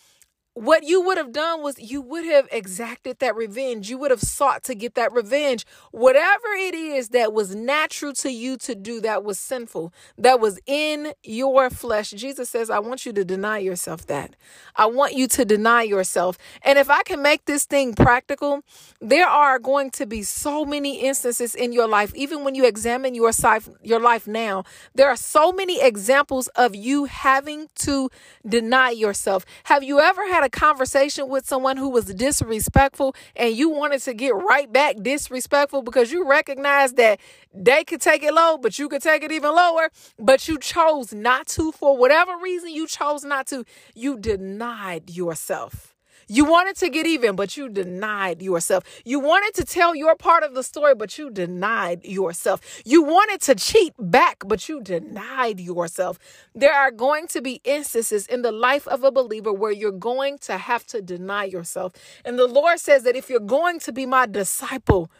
what 0.56 0.84
you 0.84 1.02
would 1.02 1.18
have 1.18 1.32
done 1.32 1.62
was 1.62 1.78
you 1.78 2.00
would 2.00 2.24
have 2.24 2.48
exacted 2.50 3.18
that 3.18 3.36
revenge. 3.36 3.90
You 3.90 3.98
would 3.98 4.10
have 4.10 4.22
sought 4.22 4.64
to 4.64 4.74
get 4.74 4.94
that 4.94 5.12
revenge. 5.12 5.66
Whatever 5.90 6.48
it 6.56 6.74
is 6.74 7.10
that 7.10 7.34
was 7.34 7.54
natural 7.54 8.14
to 8.14 8.30
you 8.30 8.56
to 8.58 8.74
do 8.74 9.02
that 9.02 9.22
was 9.22 9.38
sinful, 9.38 9.92
that 10.16 10.40
was 10.40 10.58
in 10.64 11.12
your 11.22 11.68
flesh. 11.68 12.12
Jesus 12.12 12.48
says, 12.48 12.70
I 12.70 12.78
want 12.78 13.04
you 13.04 13.12
to 13.12 13.22
deny 13.22 13.58
yourself 13.58 14.06
that. 14.06 14.34
I 14.74 14.86
want 14.86 15.12
you 15.12 15.28
to 15.28 15.44
deny 15.44 15.82
yourself. 15.82 16.38
And 16.62 16.78
if 16.78 16.88
I 16.88 17.02
can 17.02 17.20
make 17.20 17.44
this 17.44 17.66
thing 17.66 17.94
practical, 17.94 18.62
there 18.98 19.28
are 19.28 19.58
going 19.58 19.90
to 19.90 20.06
be 20.06 20.22
so 20.22 20.64
many 20.64 21.02
instances 21.06 21.54
in 21.54 21.74
your 21.74 21.86
life, 21.86 22.14
even 22.14 22.44
when 22.44 22.54
you 22.54 22.64
examine 22.64 23.14
your 23.14 23.30
life, 23.42 23.68
your 23.82 24.00
life 24.00 24.26
now, 24.26 24.64
there 24.94 25.08
are 25.08 25.16
so 25.16 25.52
many 25.52 25.82
examples 25.82 26.48
of 26.56 26.74
you 26.74 27.04
having 27.04 27.68
to 27.80 28.08
deny 28.48 28.88
yourself. 28.88 29.44
Have 29.64 29.82
you 29.82 30.00
ever 30.00 30.26
had 30.26 30.45
a 30.46 30.50
conversation 30.50 31.28
with 31.28 31.46
someone 31.46 31.76
who 31.76 31.90
was 31.90 32.06
disrespectful 32.06 33.14
and 33.34 33.54
you 33.54 33.68
wanted 33.68 34.00
to 34.02 34.14
get 34.14 34.34
right 34.34 34.72
back 34.72 34.96
disrespectful 35.02 35.82
because 35.82 36.12
you 36.12 36.26
recognize 36.26 36.92
that 36.94 37.20
they 37.52 37.82
could 37.84 38.00
take 38.00 38.22
it 38.22 38.32
low, 38.32 38.56
but 38.56 38.78
you 38.78 38.88
could 38.88 39.02
take 39.02 39.24
it 39.24 39.32
even 39.32 39.54
lower, 39.54 39.90
but 40.18 40.46
you 40.46 40.58
chose 40.58 41.12
not 41.12 41.48
to 41.48 41.72
for 41.72 41.96
whatever 41.98 42.36
reason 42.38 42.70
you 42.70 42.86
chose 42.86 43.24
not 43.24 43.48
to. 43.48 43.64
You 43.94 44.18
denied 44.18 45.10
yourself. 45.10 45.95
You 46.28 46.44
wanted 46.44 46.76
to 46.76 46.88
get 46.88 47.06
even, 47.06 47.36
but 47.36 47.56
you 47.56 47.68
denied 47.68 48.42
yourself. 48.42 48.82
You 49.04 49.20
wanted 49.20 49.54
to 49.54 49.64
tell 49.64 49.94
your 49.94 50.16
part 50.16 50.42
of 50.42 50.54
the 50.54 50.64
story, 50.64 50.94
but 50.94 51.18
you 51.18 51.30
denied 51.30 52.04
yourself. 52.04 52.60
You 52.84 53.02
wanted 53.02 53.40
to 53.42 53.54
cheat 53.54 53.94
back, 53.98 54.42
but 54.46 54.68
you 54.68 54.80
denied 54.82 55.60
yourself. 55.60 56.18
There 56.54 56.74
are 56.74 56.90
going 56.90 57.28
to 57.28 57.40
be 57.40 57.60
instances 57.64 58.26
in 58.26 58.42
the 58.42 58.50
life 58.50 58.88
of 58.88 59.04
a 59.04 59.12
believer 59.12 59.52
where 59.52 59.70
you're 59.70 59.92
going 59.92 60.38
to 60.38 60.58
have 60.58 60.84
to 60.88 61.00
deny 61.00 61.44
yourself. 61.44 61.92
And 62.24 62.38
the 62.38 62.48
Lord 62.48 62.80
says 62.80 63.04
that 63.04 63.14
if 63.14 63.30
you're 63.30 63.38
going 63.40 63.78
to 63.80 63.92
be 63.92 64.04
my 64.04 64.26
disciple, 64.26 65.10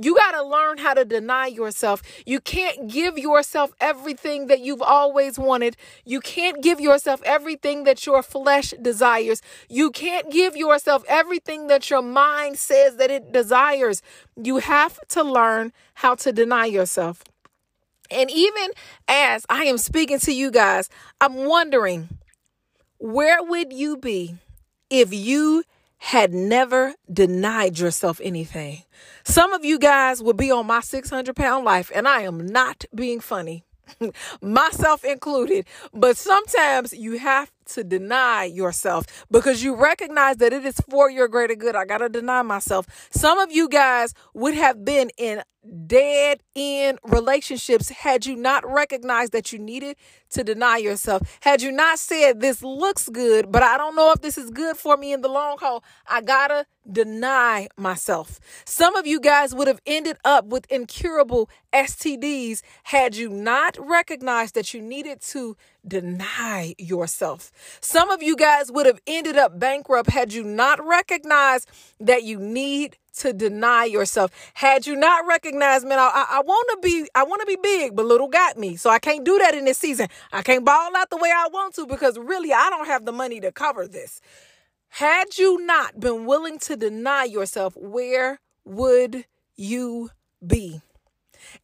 you 0.00 0.14
got 0.14 0.32
to 0.32 0.42
learn 0.42 0.78
how 0.78 0.94
to 0.94 1.04
deny 1.04 1.46
yourself. 1.46 2.02
You 2.26 2.40
can't 2.40 2.88
give 2.90 3.18
yourself 3.18 3.72
everything 3.80 4.46
that 4.48 4.60
you've 4.60 4.82
always 4.82 5.38
wanted. 5.38 5.76
You 6.04 6.20
can't 6.20 6.62
give 6.62 6.80
yourself 6.80 7.22
everything 7.24 7.84
that 7.84 8.04
your 8.04 8.22
flesh 8.22 8.74
desires. 8.80 9.40
You 9.68 9.90
can't 9.90 10.30
give 10.30 10.56
yourself 10.56 11.02
everything 11.08 11.68
that 11.68 11.88
your 11.88 12.02
mind 12.02 12.58
says 12.58 12.96
that 12.96 13.10
it 13.10 13.32
desires. 13.32 14.02
You 14.36 14.58
have 14.58 14.98
to 15.08 15.22
learn 15.22 15.72
how 15.94 16.14
to 16.16 16.32
deny 16.32 16.66
yourself. 16.66 17.24
And 18.10 18.30
even 18.30 18.70
as 19.08 19.46
I 19.48 19.64
am 19.64 19.78
speaking 19.78 20.18
to 20.20 20.32
you 20.32 20.50
guys, 20.50 20.88
I'm 21.20 21.46
wondering 21.46 22.08
where 22.98 23.42
would 23.42 23.72
you 23.72 23.96
be 23.96 24.36
if 24.90 25.12
you 25.12 25.64
had 25.98 26.32
never 26.32 26.94
denied 27.12 27.78
yourself 27.78 28.20
anything. 28.22 28.82
Some 29.24 29.52
of 29.52 29.64
you 29.64 29.78
guys 29.78 30.22
would 30.22 30.36
be 30.36 30.50
on 30.50 30.66
my 30.66 30.80
600 30.80 31.34
pound 31.34 31.64
life, 31.64 31.90
and 31.94 32.06
I 32.06 32.22
am 32.22 32.46
not 32.46 32.84
being 32.94 33.20
funny, 33.20 33.64
myself 34.42 35.04
included. 35.04 35.66
But 35.92 36.16
sometimes 36.16 36.92
you 36.92 37.18
have 37.18 37.50
to 37.66 37.84
deny 37.84 38.44
yourself 38.44 39.26
because 39.30 39.62
you 39.62 39.74
recognize 39.74 40.36
that 40.36 40.52
it 40.52 40.64
is 40.64 40.80
for 40.90 41.10
your 41.10 41.28
greater 41.28 41.54
good. 41.54 41.76
I 41.76 41.84
got 41.84 41.98
to 41.98 42.08
deny 42.08 42.42
myself. 42.42 42.86
Some 43.10 43.38
of 43.38 43.52
you 43.52 43.68
guys 43.68 44.14
would 44.34 44.54
have 44.54 44.84
been 44.84 45.10
in 45.16 45.42
dead 45.86 46.40
end 46.54 46.98
relationships 47.02 47.88
had 47.88 48.24
you 48.24 48.36
not 48.36 48.64
recognized 48.70 49.32
that 49.32 49.52
you 49.52 49.58
needed 49.58 49.96
to 50.30 50.44
deny 50.44 50.76
yourself. 50.76 51.38
Had 51.40 51.62
you 51.62 51.72
not 51.72 51.98
said, 51.98 52.40
This 52.40 52.62
looks 52.62 53.08
good, 53.08 53.50
but 53.50 53.62
I 53.62 53.76
don't 53.76 53.96
know 53.96 54.12
if 54.12 54.20
this 54.20 54.38
is 54.38 54.50
good 54.50 54.76
for 54.76 54.96
me 54.96 55.12
in 55.12 55.20
the 55.20 55.28
long 55.28 55.58
haul, 55.58 55.82
I 56.06 56.20
gotta 56.20 56.66
deny 56.90 57.68
myself. 57.76 58.38
Some 58.64 58.94
of 58.96 59.06
you 59.06 59.20
guys 59.20 59.54
would 59.54 59.66
have 59.66 59.80
ended 59.86 60.18
up 60.24 60.46
with 60.46 60.70
incurable 60.70 61.50
STDs 61.72 62.62
had 62.84 63.16
you 63.16 63.28
not 63.28 63.76
recognized 63.78 64.54
that 64.54 64.72
you 64.72 64.80
needed 64.80 65.20
to 65.20 65.56
deny 65.86 66.74
yourself. 66.78 67.52
Some 67.80 68.10
of 68.10 68.22
you 68.22 68.36
guys 68.36 68.70
would 68.70 68.86
have 68.86 69.00
ended 69.06 69.36
up 69.36 69.58
bankrupt 69.58 70.10
had 70.10 70.32
you 70.32 70.44
not 70.44 70.84
recognized 70.84 71.68
that 72.00 72.24
you 72.24 72.38
need 72.38 72.96
to 73.18 73.32
deny 73.32 73.84
yourself. 73.84 74.30
Had 74.54 74.86
you 74.86 74.94
not 74.96 75.26
recognized, 75.26 75.86
man, 75.86 75.98
I, 75.98 76.26
I, 76.30 76.40
want 76.40 76.68
to 76.72 76.86
be, 76.86 77.08
I 77.14 77.24
want 77.24 77.40
to 77.40 77.46
be 77.46 77.56
big, 77.60 77.96
but 77.96 78.06
little 78.06 78.28
got 78.28 78.58
me. 78.58 78.76
So 78.76 78.90
I 78.90 78.98
can't 78.98 79.24
do 79.24 79.38
that 79.38 79.54
in 79.54 79.64
this 79.64 79.78
season. 79.78 80.08
I 80.32 80.42
can't 80.42 80.64
ball 80.64 80.94
out 80.96 81.10
the 81.10 81.16
way 81.16 81.32
I 81.34 81.48
want 81.52 81.74
to 81.76 81.86
because 81.86 82.18
really 82.18 82.52
I 82.52 82.68
don't 82.70 82.86
have 82.86 83.04
the 83.04 83.12
money 83.12 83.40
to 83.40 83.52
cover 83.52 83.86
this. 83.86 84.20
Had 84.88 85.38
you 85.38 85.64
not 85.64 85.98
been 85.98 86.26
willing 86.26 86.58
to 86.60 86.76
deny 86.76 87.24
yourself, 87.24 87.74
where 87.76 88.40
would 88.64 89.24
you 89.56 90.10
be? 90.46 90.80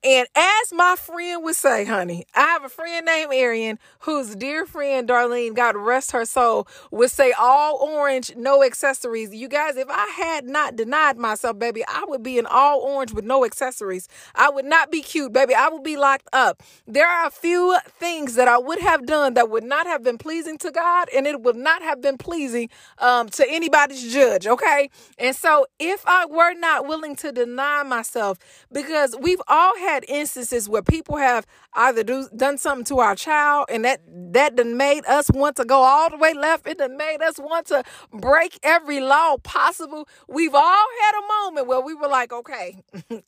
And 0.04 0.26
as 0.34 0.72
my 0.72 0.96
friend 0.96 1.42
would 1.44 1.56
say, 1.56 1.84
honey, 1.84 2.24
I 2.34 2.40
have 2.42 2.64
a 2.64 2.68
friend 2.68 3.06
named 3.06 3.32
Arian 3.32 3.78
whose 4.00 4.34
dear 4.34 4.66
friend 4.66 5.08
Darlene, 5.08 5.54
God 5.54 5.76
rest 5.76 6.12
her 6.12 6.24
soul, 6.24 6.66
would 6.90 7.10
say 7.10 7.32
all 7.38 7.76
orange, 7.76 8.34
no 8.36 8.62
accessories. 8.64 9.34
You 9.34 9.48
guys, 9.48 9.76
if 9.76 9.88
I 9.88 10.06
had 10.16 10.46
not 10.46 10.76
denied 10.76 11.16
myself, 11.18 11.58
baby, 11.58 11.84
I 11.86 12.04
would 12.06 12.22
be 12.22 12.38
in 12.38 12.46
all 12.46 12.80
orange 12.80 13.12
with 13.12 13.24
no 13.24 13.44
accessories. 13.44 14.08
I 14.34 14.50
would 14.50 14.64
not 14.64 14.90
be 14.90 15.02
cute, 15.02 15.32
baby. 15.32 15.54
I 15.54 15.68
would 15.68 15.82
be 15.82 15.96
locked 15.96 16.28
up. 16.32 16.62
There 16.86 17.06
are 17.06 17.26
a 17.26 17.30
few 17.30 17.78
things 17.88 18.34
that 18.34 18.48
I 18.48 18.58
would 18.58 18.80
have 18.80 19.06
done 19.06 19.34
that 19.34 19.50
would 19.50 19.64
not 19.64 19.86
have 19.86 20.02
been 20.02 20.18
pleasing 20.18 20.58
to 20.58 20.70
God, 20.70 21.08
and 21.14 21.26
it 21.26 21.42
would 21.42 21.56
not 21.56 21.82
have 21.82 22.00
been 22.00 22.18
pleasing 22.18 22.68
um, 22.98 23.28
to 23.30 23.48
anybody's 23.48 24.12
judge, 24.12 24.46
okay? 24.46 24.90
And 25.18 25.34
so 25.34 25.66
if 25.78 26.02
I 26.06 26.26
were 26.26 26.54
not 26.54 26.86
willing 26.86 27.16
to 27.16 27.32
deny 27.32 27.82
myself, 27.82 28.38
because 28.72 29.14
we've 29.20 29.42
all 29.48 29.71
had 29.78 30.04
instances 30.08 30.68
where 30.68 30.82
people 30.82 31.16
have 31.16 31.46
either 31.74 32.02
do, 32.02 32.28
done 32.34 32.58
something 32.58 32.84
to 32.86 32.98
our 33.00 33.14
child 33.14 33.66
and 33.70 33.84
that 33.84 34.00
that 34.32 34.56
done 34.56 34.76
made 34.76 35.04
us 35.06 35.30
want 35.30 35.56
to 35.56 35.64
go 35.64 35.82
all 35.82 36.10
the 36.10 36.16
way 36.16 36.34
left. 36.34 36.66
It 36.66 36.78
done 36.78 36.96
made 36.96 37.22
us 37.22 37.38
want 37.38 37.66
to 37.68 37.84
break 38.12 38.58
every 38.62 39.00
law 39.00 39.36
possible. 39.38 40.08
We've 40.28 40.54
all 40.54 40.86
had 41.02 41.12
a 41.18 41.26
moment 41.44 41.66
where 41.66 41.80
we 41.80 41.94
were 41.94 42.08
like 42.08 42.32
okay 42.32 42.82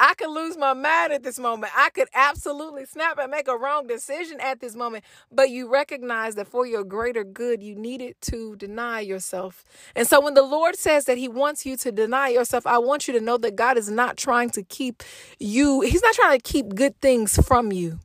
i 0.00 0.14
could 0.14 0.30
lose 0.30 0.56
my 0.56 0.72
mind 0.72 1.12
at 1.12 1.22
this 1.22 1.38
moment. 1.38 1.72
I 1.76 1.90
could 1.90 2.08
absolutely 2.14 2.86
snap 2.86 3.18
and 3.18 3.30
make 3.30 3.48
a 3.48 3.56
wrong 3.56 3.86
decision 3.86 4.38
at 4.40 4.60
this 4.60 4.74
moment. 4.74 5.04
But 5.30 5.50
you 5.50 5.70
recognize 5.70 6.34
that 6.36 6.48
for 6.48 6.66
your 6.66 6.84
greater 6.84 7.24
good 7.24 7.62
you 7.62 7.74
needed 7.74 8.16
to 8.22 8.56
deny 8.56 9.00
yourself. 9.00 9.64
And 9.94 10.06
so 10.06 10.20
when 10.20 10.34
the 10.34 10.42
lord 10.42 10.76
says 10.76 11.04
that 11.04 11.18
he 11.18 11.28
wants 11.28 11.64
you 11.66 11.76
to 11.76 11.92
deny 11.92 12.28
yourself 12.28 12.66
i 12.66 12.78
want 12.78 13.06
you 13.06 13.14
to 13.14 13.20
know 13.20 13.36
that 13.38 13.56
god 13.56 13.76
is 13.76 13.90
not 13.90 14.16
trying 14.16 14.50
to 14.50 14.62
keep 14.62 15.02
you 15.38 15.80
he's 15.90 16.02
not 16.02 16.14
trying 16.14 16.38
to 16.38 16.42
keep 16.42 16.74
good 16.74 16.98
things 17.00 17.36
from 17.46 17.72
you 17.72 17.98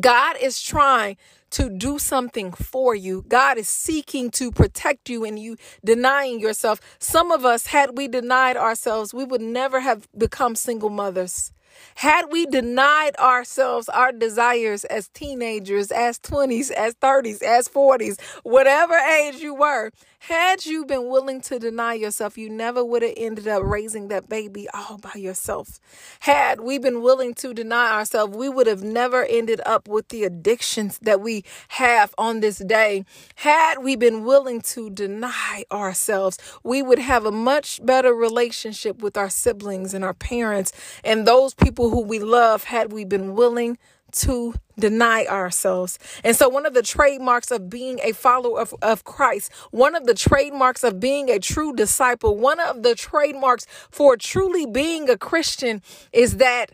God 0.00 0.36
is 0.40 0.60
trying 0.60 1.16
to 1.50 1.70
do 1.70 1.98
something 1.98 2.52
for 2.52 2.94
you. 2.94 3.24
God 3.26 3.56
is 3.56 3.68
seeking 3.68 4.30
to 4.32 4.52
protect 4.52 5.08
you 5.08 5.24
and 5.24 5.38
you 5.38 5.56
denying 5.84 6.40
yourself. 6.40 6.80
Some 6.98 7.30
of 7.32 7.44
us, 7.44 7.66
had 7.68 7.96
we 7.96 8.06
denied 8.06 8.56
ourselves, 8.56 9.14
we 9.14 9.24
would 9.24 9.40
never 9.40 9.80
have 9.80 10.06
become 10.16 10.54
single 10.56 10.90
mothers. 10.90 11.52
Had 11.96 12.26
we 12.30 12.44
denied 12.46 13.16
ourselves 13.16 13.88
our 13.88 14.12
desires 14.12 14.84
as 14.84 15.08
teenagers, 15.08 15.90
as 15.90 16.18
20s, 16.18 16.70
as 16.72 16.94
30s, 16.96 17.42
as 17.42 17.68
40s, 17.68 18.20
whatever 18.42 18.94
age 18.94 19.36
you 19.36 19.54
were, 19.54 19.92
had 20.20 20.66
you 20.66 20.84
been 20.84 21.08
willing 21.08 21.40
to 21.42 21.58
deny 21.58 21.94
yourself, 21.94 22.36
you 22.36 22.50
never 22.50 22.84
would 22.84 23.02
have 23.02 23.14
ended 23.16 23.48
up 23.48 23.62
raising 23.62 24.08
that 24.08 24.28
baby 24.28 24.68
all 24.74 24.98
by 24.98 25.14
yourself. 25.14 25.80
Had 26.20 26.60
we 26.60 26.78
been 26.78 27.02
willing 27.02 27.34
to 27.34 27.54
deny 27.54 27.92
ourselves, 27.92 28.36
we 28.36 28.48
would 28.48 28.66
have 28.66 28.82
never 28.82 29.24
ended 29.24 29.60
up 29.64 29.88
with 29.88 30.08
the 30.08 30.24
addictions 30.24 30.98
that 31.02 31.20
we 31.20 31.44
have 31.68 32.14
on 32.18 32.40
this 32.40 32.58
day. 32.58 33.04
Had 33.36 33.82
we 33.82 33.96
been 33.96 34.24
willing 34.24 34.60
to 34.62 34.90
deny 34.90 35.64
ourselves, 35.72 36.36
we 36.62 36.82
would 36.82 36.98
have 36.98 37.24
a 37.24 37.32
much 37.32 37.80
better 37.84 38.12
relationship 38.12 39.00
with 39.02 39.16
our 39.16 39.30
siblings 39.30 39.94
and 39.94 40.04
our 40.04 40.14
parents 40.14 40.72
and 41.04 41.26
those 41.26 41.54
people 41.54 41.90
who 41.90 42.02
we 42.02 42.18
love 42.18 42.64
had 42.64 42.92
we 42.92 43.04
been 43.04 43.34
willing 43.34 43.78
to 44.12 44.54
deny 44.78 45.26
ourselves. 45.26 45.98
And 46.24 46.36
so, 46.36 46.48
one 46.48 46.66
of 46.66 46.74
the 46.74 46.82
trademarks 46.82 47.50
of 47.50 47.68
being 47.68 48.00
a 48.02 48.12
follower 48.12 48.60
of, 48.60 48.74
of 48.82 49.04
Christ, 49.04 49.52
one 49.70 49.94
of 49.94 50.06
the 50.06 50.14
trademarks 50.14 50.84
of 50.84 51.00
being 51.00 51.30
a 51.30 51.38
true 51.38 51.74
disciple, 51.74 52.36
one 52.36 52.60
of 52.60 52.82
the 52.82 52.94
trademarks 52.94 53.66
for 53.90 54.16
truly 54.16 54.66
being 54.66 55.08
a 55.08 55.16
Christian 55.16 55.82
is 56.12 56.36
that 56.36 56.72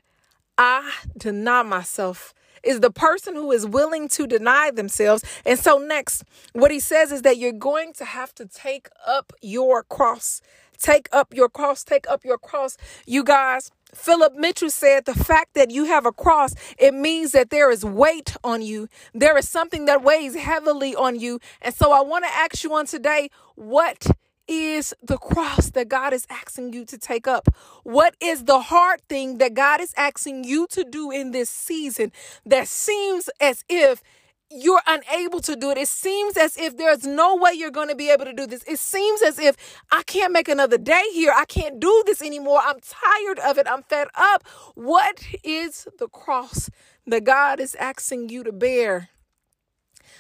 I 0.59 0.93
deny 1.17 1.63
myself. 1.63 2.35
Is 2.63 2.81
the 2.81 2.91
person 2.91 3.35
who 3.35 3.53
is 3.53 3.67
willing 3.67 4.09
to 4.09 4.27
deny 4.27 4.71
themselves. 4.71 5.23
And 5.45 5.59
so, 5.59 5.77
next, 5.77 6.25
what 6.55 6.71
he 6.71 6.81
says 6.81 7.13
is 7.13 7.21
that 7.21 7.37
you're 7.37 7.53
going 7.53 7.93
to 7.95 8.07
have 8.07 8.35
to 8.37 8.47
take 8.47 8.89
up 9.07 9.35
your 9.43 9.83
cross. 9.83 10.41
Take 10.79 11.09
up 11.13 11.35
your 11.35 11.51
cross. 11.51 11.85
Take 11.85 12.09
up 12.09 12.25
your 12.25 12.39
cross. 12.39 12.79
You 13.07 13.23
guys, 13.23 13.71
Philip 13.95 14.35
Mitchell 14.35 14.71
said, 14.71 15.05
the 15.05 15.15
fact 15.15 15.55
that 15.55 15.71
you 15.71 15.85
have 15.85 16.07
a 16.07 16.13
cross, 16.13 16.55
it 16.79 16.95
means 16.95 17.33
that 17.33 17.51
there 17.51 17.71
is 17.71 17.85
weight 17.85 18.37
on 18.45 18.63
you. 18.63 18.89
There 19.13 19.37
is 19.39 19.49
something 19.49 19.87
that 19.87 20.03
weighs 20.03 20.35
heavily 20.35 20.95
on 20.95 21.19
you. 21.19 21.41
And 21.63 21.75
so 21.75 21.93
I 21.93 22.01
want 22.03 22.25
to 22.25 22.31
ask 22.31 22.63
you 22.65 22.75
on 22.75 22.87
today, 22.87 23.31
what 23.55 24.07
is 24.47 24.95
the 25.03 25.17
cross 25.17 25.71
that 25.71 25.89
God 25.89 26.13
is 26.13 26.27
asking 26.29 26.73
you 26.73 26.85
to 26.87 26.99
take 26.99 27.27
up? 27.27 27.49
What 27.83 28.15
is 28.21 28.45
the 28.45 28.61
hard 28.61 29.01
thing 29.09 29.39
that 29.39 29.55
God 29.55 29.81
is 29.81 29.95
asking 29.97 30.45
you 30.45 30.67
to 30.71 30.85
do 30.85 31.11
in 31.11 31.31
this 31.31 31.49
season 31.49 32.13
that 32.45 32.69
seems 32.69 33.31
as 33.41 33.65
if 33.69 34.03
you're 34.51 34.83
unable 34.87 35.41
to 35.41 35.57
do 35.57 35.71
it. 35.71 35.79
It 35.79 35.89
seems 35.89 36.37
as 36.37 36.57
if 36.57 36.77
there's 36.77 37.05
no 37.05 37.37
way 37.37 37.53
you're 37.55 37.71
going 37.71 37.89
to 37.89 37.95
be 37.95 38.11
able 38.11 38.25
to 38.25 38.33
do 38.33 38.47
this. 38.47 38.63
It 38.65 38.79
seems 38.79 39.23
as 39.23 39.39
if 39.39 39.57
I 39.91 40.03
can't 40.05 40.33
make 40.33 40.49
another 40.49 40.79
day 40.79 41.03
here. 41.13 41.33
I 41.35 41.45
can't 41.45 41.81
do 41.81 42.03
this 42.07 42.23
anymore. 42.23 42.61
I'm 42.63 42.79
tired 42.81 43.39
of 43.41 43.59
it. 43.59 43.67
I'm 43.69 43.83
fed 43.83 44.09
up. 44.15 44.47
What 44.75 45.25
is 45.43 45.89
the 45.99 46.09
cross 46.09 46.71
that 47.07 47.25
God 47.25 47.61
is 47.61 47.75
asking 47.77 48.29
you 48.29 48.45
to 48.45 48.53
bear? 48.53 49.09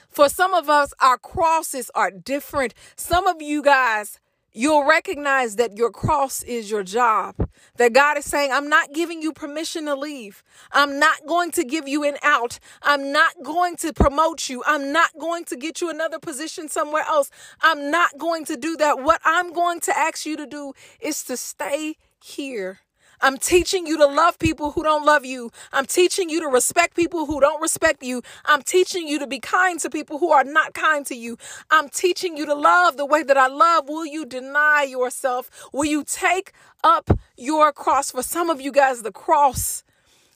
For 0.08 0.28
some 0.28 0.54
of 0.54 0.70
us, 0.70 0.92
our 1.00 1.18
crosses 1.18 1.90
are 1.94 2.10
different. 2.10 2.74
Some 2.96 3.26
of 3.26 3.42
you 3.42 3.62
guys 3.62 4.20
you'll 4.54 4.84
recognize 4.84 5.56
that 5.56 5.76
your 5.76 5.90
cross 5.90 6.42
is 6.44 6.70
your 6.70 6.82
job. 6.82 7.34
That 7.76 7.92
God 7.92 8.16
is 8.16 8.24
saying, 8.24 8.52
I'm 8.52 8.68
not 8.68 8.92
giving 8.92 9.20
you 9.20 9.32
permission 9.32 9.86
to 9.86 9.94
leave. 9.94 10.42
I'm 10.72 10.98
not 10.98 11.26
going 11.26 11.50
to 11.52 11.64
give 11.64 11.88
you 11.88 12.04
an 12.04 12.16
out. 12.22 12.58
I'm 12.82 13.12
not 13.12 13.34
going 13.42 13.76
to 13.78 13.92
promote 13.92 14.48
you. 14.48 14.62
I'm 14.66 14.92
not 14.92 15.10
going 15.18 15.44
to 15.46 15.56
get 15.56 15.80
you 15.80 15.90
another 15.90 16.18
position 16.18 16.68
somewhere 16.68 17.04
else. 17.06 17.30
I'm 17.60 17.90
not 17.90 18.16
going 18.16 18.44
to 18.46 18.56
do 18.56 18.76
that. 18.76 19.00
What 19.00 19.20
I'm 19.24 19.52
going 19.52 19.80
to 19.80 19.98
ask 19.98 20.24
you 20.24 20.36
to 20.36 20.46
do 20.46 20.72
is 21.00 21.24
to 21.24 21.36
stay 21.36 21.96
here 22.22 22.80
I'm 23.24 23.38
teaching 23.38 23.86
you 23.86 23.96
to 23.96 24.06
love 24.06 24.38
people 24.38 24.72
who 24.72 24.82
don't 24.82 25.06
love 25.06 25.24
you. 25.24 25.50
I'm 25.72 25.86
teaching 25.86 26.28
you 26.28 26.40
to 26.40 26.46
respect 26.46 26.94
people 26.94 27.24
who 27.24 27.40
don't 27.40 27.58
respect 27.62 28.02
you. 28.02 28.20
I'm 28.44 28.60
teaching 28.60 29.08
you 29.08 29.18
to 29.18 29.26
be 29.26 29.40
kind 29.40 29.80
to 29.80 29.88
people 29.88 30.18
who 30.18 30.30
are 30.30 30.44
not 30.44 30.74
kind 30.74 31.06
to 31.06 31.14
you. 31.14 31.38
I'm 31.70 31.88
teaching 31.88 32.36
you 32.36 32.44
to 32.44 32.54
love 32.54 32.98
the 32.98 33.06
way 33.06 33.22
that 33.22 33.38
I 33.38 33.46
love. 33.46 33.88
Will 33.88 34.04
you 34.04 34.26
deny 34.26 34.82
yourself? 34.86 35.50
Will 35.72 35.86
you 35.86 36.04
take 36.04 36.52
up 36.84 37.18
your 37.38 37.72
cross? 37.72 38.10
For 38.10 38.22
some 38.22 38.50
of 38.50 38.60
you 38.60 38.70
guys, 38.70 39.00
the 39.00 39.10
cross 39.10 39.84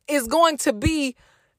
is 0.09 0.27
going 0.27 0.57
to 0.57 0.73
be 0.73 1.15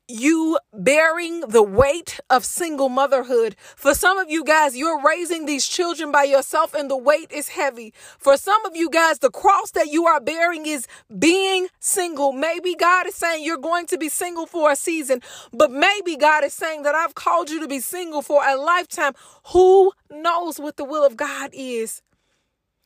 you 0.09 0.57
bearing 0.73 1.41
the 1.41 1.61
weight 1.61 2.19
of 2.29 2.43
single 2.43 2.89
motherhood. 2.89 3.55
For 3.75 3.93
some 3.93 4.17
of 4.17 4.29
you 4.29 4.43
guys, 4.43 4.75
you're 4.75 5.01
raising 5.01 5.45
these 5.45 5.67
children 5.67 6.11
by 6.11 6.23
yourself 6.23 6.73
and 6.73 6.89
the 6.89 6.97
weight 6.97 7.31
is 7.31 7.49
heavy. 7.49 7.93
For 8.17 8.35
some 8.35 8.65
of 8.65 8.75
you 8.75 8.89
guys, 8.89 9.19
the 9.19 9.29
cross 9.29 9.71
that 9.71 9.91
you 9.91 10.07
are 10.07 10.19
bearing 10.19 10.65
is 10.65 10.87
being 11.17 11.67
single. 11.79 12.31
Maybe 12.31 12.75
God 12.75 13.07
is 13.07 13.15
saying 13.15 13.45
you're 13.45 13.57
going 13.57 13.85
to 13.87 13.97
be 13.97 14.09
single 14.09 14.47
for 14.47 14.71
a 14.71 14.75
season, 14.75 15.21
but 15.53 15.71
maybe 15.71 16.17
God 16.17 16.43
is 16.43 16.53
saying 16.53 16.83
that 16.83 16.95
I've 16.95 17.15
called 17.15 17.49
you 17.49 17.59
to 17.59 17.67
be 17.67 17.79
single 17.79 18.21
for 18.21 18.41
a 18.43 18.55
lifetime. 18.55 19.13
Who 19.53 19.91
knows 20.09 20.59
what 20.59 20.77
the 20.77 20.85
will 20.85 21.05
of 21.05 21.15
God 21.15 21.51
is? 21.53 22.01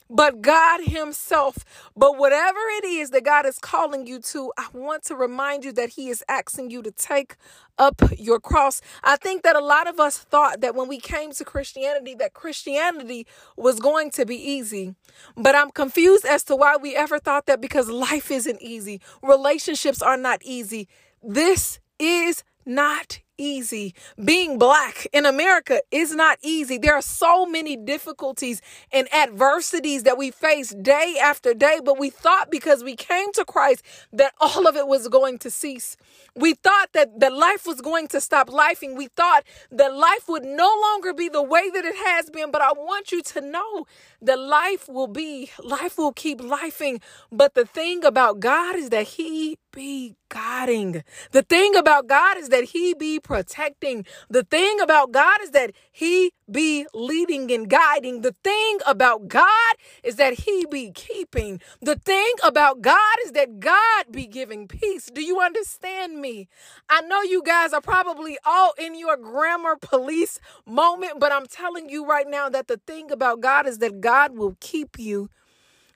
But 0.10 0.42
God 0.42 0.82
Himself. 0.86 1.58
But 1.96 2.18
whatever 2.18 2.60
it 2.78 2.86
is 2.86 3.10
that 3.12 3.26
God 3.26 3.46
is 3.46 3.60
calling 3.60 4.06
you 4.08 4.20
to, 4.20 4.52
I 4.58 4.68
want 4.74 5.04
to 5.06 5.16
remind 5.16 5.66
you 5.66 5.72
that 5.74 5.90
He 5.90 6.10
is 6.10 6.24
asking 6.28 6.72
you 6.72 6.82
to 6.84 6.92
take 6.92 7.36
up 7.78 8.02
your 8.18 8.40
cross. 8.40 8.82
I 9.04 9.16
think 9.16 9.44
that 9.44 9.56
a 9.56 9.64
lot 9.64 9.88
of 9.88 10.00
us 10.00 10.18
thought 10.18 10.62
that 10.62 10.76
when 10.76 10.88
we 10.88 11.00
came 11.00 11.32
to 11.32 11.46
Christianity, 11.46 12.16
that 12.16 12.34
Christianity 12.34 13.26
was 13.58 13.80
going 13.80 14.12
to 14.12 14.26
be 14.26 14.36
easy. 14.36 14.96
But 15.36 15.56
I'm 15.56 15.72
confused 15.72 16.26
as 16.26 16.44
to 16.46 16.56
why 16.56 16.78
we 16.78 16.96
ever 16.96 17.20
thought 17.20 17.46
that 17.48 17.62
because 17.62 17.90
life 17.90 18.32
isn't 18.32 18.62
easy, 18.62 19.02
relationships 19.22 20.02
are 20.02 20.18
not 20.18 20.42
easy. 20.44 20.88
This 21.22 21.80
is 22.00 22.44
not 22.66 23.20
easy. 23.38 23.94
Being 24.24 24.58
black 24.58 25.08
in 25.13 25.25
America 25.25 25.82
is 25.92 26.13
not 26.13 26.38
easy. 26.42 26.78
There 26.78 26.96
are 26.96 27.02
so 27.02 27.46
many 27.46 27.75
difficulties 27.75 28.62
and 28.92 29.12
adversities 29.13 30.04
that 30.04 30.18
we 30.18 30.32
face 30.32 30.70
day 30.70 31.18
after 31.22 31.54
day, 31.54 31.80
but 31.84 32.00
we 32.00 32.10
thought 32.10 32.52
because 32.52 32.84
we 32.84 32.96
came 32.96 33.32
to 33.34 33.46
Christ 33.46 33.84
that 34.12 34.34
all 34.40 34.68
of 34.68 34.75
it 34.75 34.88
was 34.88 35.08
going 35.08 35.38
to 35.40 35.50
cease. 35.50 35.98
We 36.36 36.54
thought 36.54 36.90
that, 36.94 37.20
that 37.20 37.34
life 37.34 37.66
was 37.66 37.82
going 37.82 38.08
to 38.10 38.22
stop 38.22 38.50
lifing. 38.50 38.96
We 38.96 39.08
thought 39.08 39.44
that 39.72 39.96
life 39.96 40.28
would 40.28 40.44
no 40.44 40.72
longer 40.82 41.13
be 41.13 41.30
the 41.30 41.44
way 41.44 41.70
that 41.70 41.86
it 41.86 41.96
has 41.96 42.30
been. 42.30 42.52
But 42.52 42.62
I 42.62 42.72
want 42.74 43.12
you 43.12 43.22
to 43.22 43.42
know 43.42 43.86
that 44.24 44.39
life 44.39 44.89
will 44.89 45.08
be, 45.08 45.51
life 45.63 45.98
will 45.98 46.13
keep 46.13 46.39
lifing. 46.39 47.02
But 47.32 47.56
the 47.56 47.65
thing 47.65 48.06
about 48.06 48.39
God 48.39 48.76
is 48.76 48.89
that 48.89 49.08
He 49.08 49.58
be 49.74 50.15
guiding. 50.30 51.04
The 51.32 51.43
thing 51.43 51.76
about 51.76 52.08
God 52.08 52.38
is 52.38 52.50
that 52.50 52.65
He 52.65 52.93
be 52.93 53.19
protecting. 53.19 54.06
The 54.30 54.43
thing 54.43 54.80
about 54.82 55.12
God 55.12 55.41
is 55.41 55.52
that 55.52 55.71
He 55.91 56.32
be 56.52 56.86
leading 56.93 57.52
and 57.52 57.69
guiding. 57.69 58.21
The 58.21 58.36
thing 58.43 58.80
about 58.86 59.28
God 59.28 59.76
is 60.04 60.15
that 60.17 60.34
He 60.34 60.65
be 60.69 60.91
keeping. 60.91 61.62
The 61.82 61.95
thing 61.95 62.34
about 62.43 62.82
God 62.82 63.17
is 63.26 63.32
that 63.34 63.60
God 63.60 64.06
be 64.12 64.28
giving 64.28 64.67
peace. 64.67 65.10
Do 65.13 65.21
you 65.24 65.39
understand 65.41 66.19
me? 66.19 66.48
I 66.89 67.02
know 67.02 67.21
you 67.21 67.43
guys 67.43 67.74
are 67.74 67.82
probably 67.82 68.38
all 68.45 68.74
in 68.78 68.95
your 68.98 69.17
grammar 69.17 69.76
police 69.82 70.39
moment, 70.65 71.19
but 71.19 71.32
I'm 71.32 71.48
telling 71.48 71.89
you 71.89 72.06
right 72.06 72.28
now 72.30 72.50
that 72.50 72.67
the 72.67 72.78
thing 72.88 73.12
about 73.12 73.41
God 73.41 73.67
is 73.67 73.80
that 73.80 74.02
God 74.02 74.12
will 74.36 74.58
keep 74.60 74.97
you. 74.99 75.30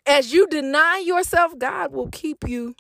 As 0.05 0.33
you 0.33 0.47
deny 0.47 1.03
yourself, 1.05 1.57
God 1.57 1.91
will 1.93 2.09
keep 2.09 2.47
you 2.47 2.75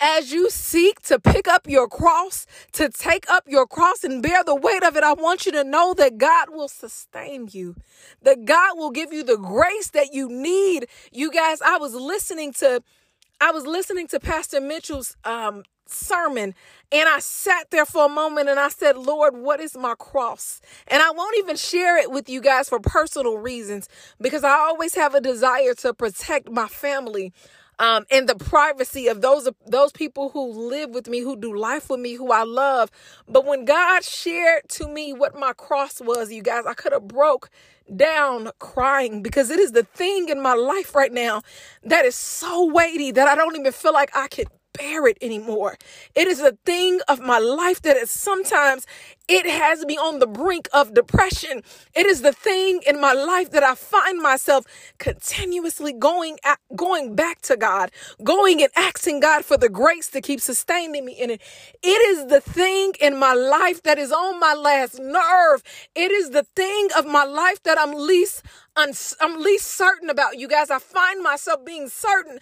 as 0.00 0.32
you 0.32 0.50
seek 0.50 1.00
to 1.02 1.18
pick 1.18 1.46
up 1.46 1.68
your 1.68 1.88
cross, 1.88 2.46
to 2.72 2.88
take 2.88 3.28
up 3.30 3.44
your 3.46 3.66
cross 3.66 4.04
and 4.04 4.22
bear 4.22 4.42
the 4.42 4.54
weight 4.54 4.82
of 4.82 4.96
it, 4.96 5.04
I 5.04 5.12
want 5.12 5.46
you 5.46 5.52
to 5.52 5.64
know 5.64 5.94
that 5.94 6.18
God 6.18 6.48
will 6.50 6.68
sustain 6.68 7.48
you, 7.52 7.76
that 8.22 8.44
God 8.44 8.78
will 8.78 8.90
give 8.90 9.12
you 9.12 9.22
the 9.22 9.36
grace 9.36 9.90
that 9.90 10.12
you 10.14 10.28
need. 10.28 10.86
You 11.12 11.30
guys, 11.30 11.60
I 11.62 11.76
was 11.78 11.94
listening 11.94 12.52
to, 12.54 12.82
I 13.40 13.52
was 13.52 13.66
listening 13.66 14.06
to 14.08 14.20
Pastor 14.20 14.60
Mitchell's 14.60 15.16
um, 15.24 15.64
sermon 15.90 16.54
and 16.92 17.08
I 17.08 17.20
sat 17.20 17.70
there 17.70 17.86
for 17.86 18.06
a 18.06 18.08
moment 18.08 18.48
and 18.48 18.58
I 18.58 18.68
said, 18.68 18.96
Lord, 18.96 19.36
what 19.36 19.60
is 19.60 19.76
my 19.76 19.94
cross? 19.98 20.60
And 20.88 21.02
I 21.02 21.10
won't 21.12 21.38
even 21.38 21.56
share 21.56 21.98
it 21.98 22.10
with 22.10 22.28
you 22.28 22.40
guys 22.40 22.68
for 22.68 22.80
personal 22.80 23.38
reasons 23.38 23.88
because 24.20 24.44
I 24.44 24.52
always 24.52 24.94
have 24.96 25.14
a 25.14 25.20
desire 25.20 25.74
to 25.74 25.94
protect 25.94 26.50
my 26.50 26.66
family 26.66 27.32
um, 27.78 28.04
in 28.10 28.26
the 28.26 28.34
privacy 28.36 29.08
of 29.08 29.22
those 29.22 29.48
those 29.66 29.90
people 29.92 30.28
who 30.30 30.52
live 30.68 30.90
with 30.90 31.08
me, 31.08 31.20
who 31.20 31.36
do 31.36 31.56
life 31.56 31.88
with 31.88 32.00
me, 32.00 32.14
who 32.14 32.30
I 32.30 32.44
love. 32.44 32.90
But 33.28 33.46
when 33.46 33.64
God 33.64 34.04
shared 34.04 34.68
to 34.70 34.88
me 34.88 35.12
what 35.14 35.38
my 35.38 35.52
cross 35.54 36.00
was, 36.00 36.30
you 36.30 36.42
guys, 36.42 36.66
I 36.66 36.74
could 36.74 36.92
have 36.92 37.08
broke 37.08 37.50
down 37.96 38.50
crying 38.58 39.22
because 39.22 39.50
it 39.50 39.58
is 39.58 39.72
the 39.72 39.82
thing 39.82 40.28
in 40.28 40.40
my 40.40 40.54
life 40.54 40.94
right 40.94 41.12
now 41.12 41.42
that 41.82 42.04
is 42.04 42.14
so 42.14 42.66
weighty 42.70 43.10
that 43.12 43.28
I 43.28 43.34
don't 43.34 43.56
even 43.56 43.72
feel 43.72 43.92
like 43.92 44.14
I 44.14 44.28
could 44.28 44.48
bear 44.72 45.06
it 45.06 45.18
anymore. 45.20 45.76
It 46.14 46.28
is 46.28 46.40
a 46.40 46.52
thing 46.64 47.00
of 47.08 47.20
my 47.20 47.38
life 47.38 47.82
that 47.82 47.96
is 47.96 48.10
sometimes 48.10 48.86
it 49.28 49.46
has 49.46 49.84
me 49.84 49.96
on 49.96 50.18
the 50.18 50.26
brink 50.26 50.68
of 50.72 50.94
depression. 50.94 51.62
It 51.94 52.06
is 52.06 52.22
the 52.22 52.32
thing 52.32 52.80
in 52.86 53.00
my 53.00 53.12
life 53.12 53.50
that 53.52 53.62
I 53.62 53.74
find 53.74 54.18
myself 54.18 54.64
continuously 54.98 55.92
going 55.92 56.38
at, 56.44 56.58
going 56.74 57.14
back 57.14 57.40
to 57.42 57.56
God, 57.56 57.90
going 58.24 58.62
and 58.62 58.70
asking 58.76 59.20
God 59.20 59.44
for 59.44 59.56
the 59.56 59.68
grace 59.68 60.08
to 60.08 60.20
keep 60.20 60.40
sustaining 60.40 61.04
me 61.04 61.12
in 61.12 61.30
it. 61.30 61.40
It 61.82 62.00
is 62.08 62.26
the 62.26 62.40
thing 62.40 62.94
in 63.00 63.18
my 63.18 63.34
life 63.34 63.82
that 63.84 63.98
is 63.98 64.12
on 64.12 64.40
my 64.40 64.54
last 64.54 64.98
nerve. 64.98 65.62
It 65.94 66.10
is 66.10 66.30
the 66.30 66.44
thing 66.56 66.88
of 66.96 67.06
my 67.06 67.24
life 67.24 67.62
that 67.64 67.78
I'm 67.78 67.92
least 67.92 68.42
I'm 68.76 69.40
least 69.40 69.66
certain 69.66 70.08
about. 70.08 70.38
You 70.38 70.48
guys, 70.48 70.70
I 70.70 70.78
find 70.78 71.22
myself 71.22 71.64
being 71.64 71.88
certain 71.88 72.38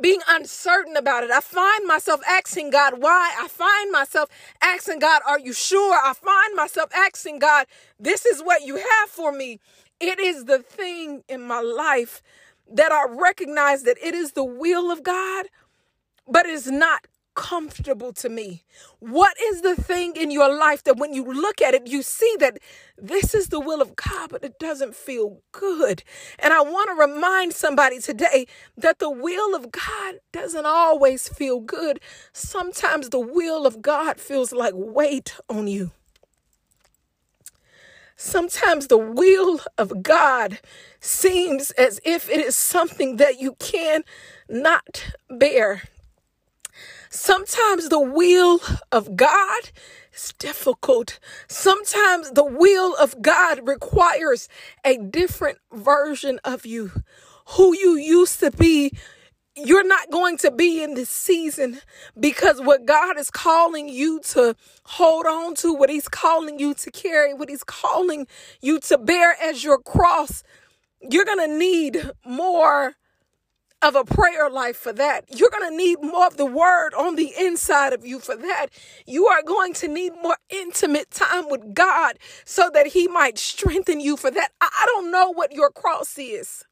being 0.00 0.20
uncertain 0.28 0.96
about 0.96 1.24
it. 1.24 1.30
I 1.30 1.40
find 1.40 1.86
myself 1.86 2.20
asking 2.28 2.70
God 2.70 2.94
why. 3.00 3.34
I 3.40 3.48
find 3.48 3.92
myself 3.92 4.30
asking 4.62 5.00
God, 5.00 5.22
Are 5.26 5.38
you 5.40 5.52
sure? 5.52 5.94
I 5.96 6.14
find 6.14 6.56
myself 6.56 6.90
asking 6.94 7.40
God, 7.40 7.66
This 7.98 8.26
is 8.26 8.42
what 8.42 8.62
you 8.62 8.76
have 8.76 9.10
for 9.10 9.32
me. 9.32 9.60
It 10.00 10.18
is 10.20 10.46
the 10.46 10.60
thing 10.60 11.24
in 11.28 11.42
my 11.42 11.60
life 11.60 12.22
that 12.72 12.92
I 12.92 13.06
recognize 13.08 13.82
that 13.84 13.98
it 14.02 14.14
is 14.14 14.32
the 14.32 14.44
will 14.44 14.90
of 14.90 15.02
God, 15.02 15.46
but 16.28 16.46
it's 16.46 16.68
not 16.68 17.06
comfortable 17.38 18.12
to 18.14 18.28
me? 18.28 18.64
What 18.98 19.36
is 19.40 19.62
the 19.62 19.76
thing 19.76 20.16
in 20.16 20.32
your 20.32 20.52
life 20.52 20.82
that 20.82 20.96
when 20.96 21.14
you 21.14 21.24
look 21.24 21.62
at 21.62 21.72
it, 21.72 21.86
you 21.86 22.02
see 22.02 22.34
that 22.40 22.58
this 22.98 23.32
is 23.32 23.46
the 23.46 23.60
will 23.60 23.80
of 23.80 23.94
God, 23.94 24.30
but 24.30 24.42
it 24.42 24.58
doesn't 24.58 24.96
feel 24.96 25.40
good? 25.52 26.02
And 26.40 26.52
I 26.52 26.62
want 26.62 26.88
to 26.90 27.00
remind 27.00 27.52
somebody 27.52 28.00
today 28.00 28.46
that 28.76 28.98
the 28.98 29.08
will 29.08 29.54
of 29.54 29.70
God 29.70 30.16
doesn't 30.32 30.66
always 30.66 31.28
feel 31.28 31.60
good. 31.60 32.00
Sometimes 32.32 33.10
the 33.10 33.20
will 33.20 33.66
of 33.66 33.82
God 33.82 34.18
feels 34.18 34.52
like 34.52 34.74
weight 34.74 35.36
on 35.48 35.68
you. 35.68 35.92
Sometimes 38.16 38.88
the 38.88 38.98
will 38.98 39.60
of 39.78 40.02
God 40.02 40.58
seems 40.98 41.70
as 41.70 42.00
if 42.04 42.28
it 42.28 42.40
is 42.40 42.56
something 42.56 43.14
that 43.18 43.38
you 43.38 43.54
can 43.60 44.02
not 44.48 45.12
bear. 45.30 45.84
Sometimes 47.10 47.88
the 47.88 48.00
will 48.00 48.60
of 48.92 49.16
God 49.16 49.70
is 50.14 50.34
difficult. 50.38 51.18
Sometimes 51.48 52.32
the 52.32 52.44
will 52.44 52.94
of 52.96 53.22
God 53.22 53.66
requires 53.66 54.48
a 54.84 54.98
different 54.98 55.58
version 55.72 56.38
of 56.44 56.66
you. 56.66 56.92
Who 57.56 57.74
you 57.74 57.96
used 57.96 58.40
to 58.40 58.50
be, 58.50 58.92
you're 59.56 59.86
not 59.86 60.10
going 60.10 60.36
to 60.38 60.50
be 60.50 60.82
in 60.82 60.94
this 60.94 61.08
season 61.08 61.80
because 62.18 62.60
what 62.60 62.84
God 62.84 63.18
is 63.18 63.30
calling 63.30 63.88
you 63.88 64.20
to 64.20 64.54
hold 64.84 65.26
on 65.26 65.54
to, 65.56 65.72
what 65.72 65.90
He's 65.90 66.08
calling 66.08 66.58
you 66.58 66.74
to 66.74 66.90
carry, 66.90 67.32
what 67.32 67.48
He's 67.48 67.64
calling 67.64 68.26
you 68.60 68.80
to 68.80 68.98
bear 68.98 69.34
as 69.42 69.64
your 69.64 69.78
cross, 69.78 70.42
you're 71.00 71.24
going 71.24 71.48
to 71.48 71.58
need 71.58 72.10
more 72.24 72.94
of 73.82 73.96
a 73.96 74.04
prayer 74.04 74.50
life 74.50 74.76
for 74.76 74.92
that. 74.94 75.24
You're 75.28 75.50
going 75.50 75.70
to 75.70 75.76
need 75.76 75.98
more 76.02 76.26
of 76.26 76.36
the 76.36 76.46
word 76.46 76.94
on 76.94 77.16
the 77.16 77.32
inside 77.38 77.92
of 77.92 78.06
you 78.06 78.20
for 78.20 78.36
that. 78.36 78.68
You 79.06 79.26
are 79.28 79.42
going 79.42 79.74
to 79.74 79.88
need 79.88 80.12
more 80.22 80.38
intimate 80.50 81.10
time 81.10 81.48
with 81.50 81.74
God 81.74 82.18
so 82.44 82.70
that 82.74 82.88
He 82.88 83.08
might 83.08 83.38
strengthen 83.38 84.00
you 84.00 84.16
for 84.16 84.30
that. 84.30 84.50
I 84.60 84.84
don't 84.86 85.10
know 85.12 85.30
what 85.32 85.52
your 85.54 85.70
cross 85.70 86.18
is. 86.18 86.64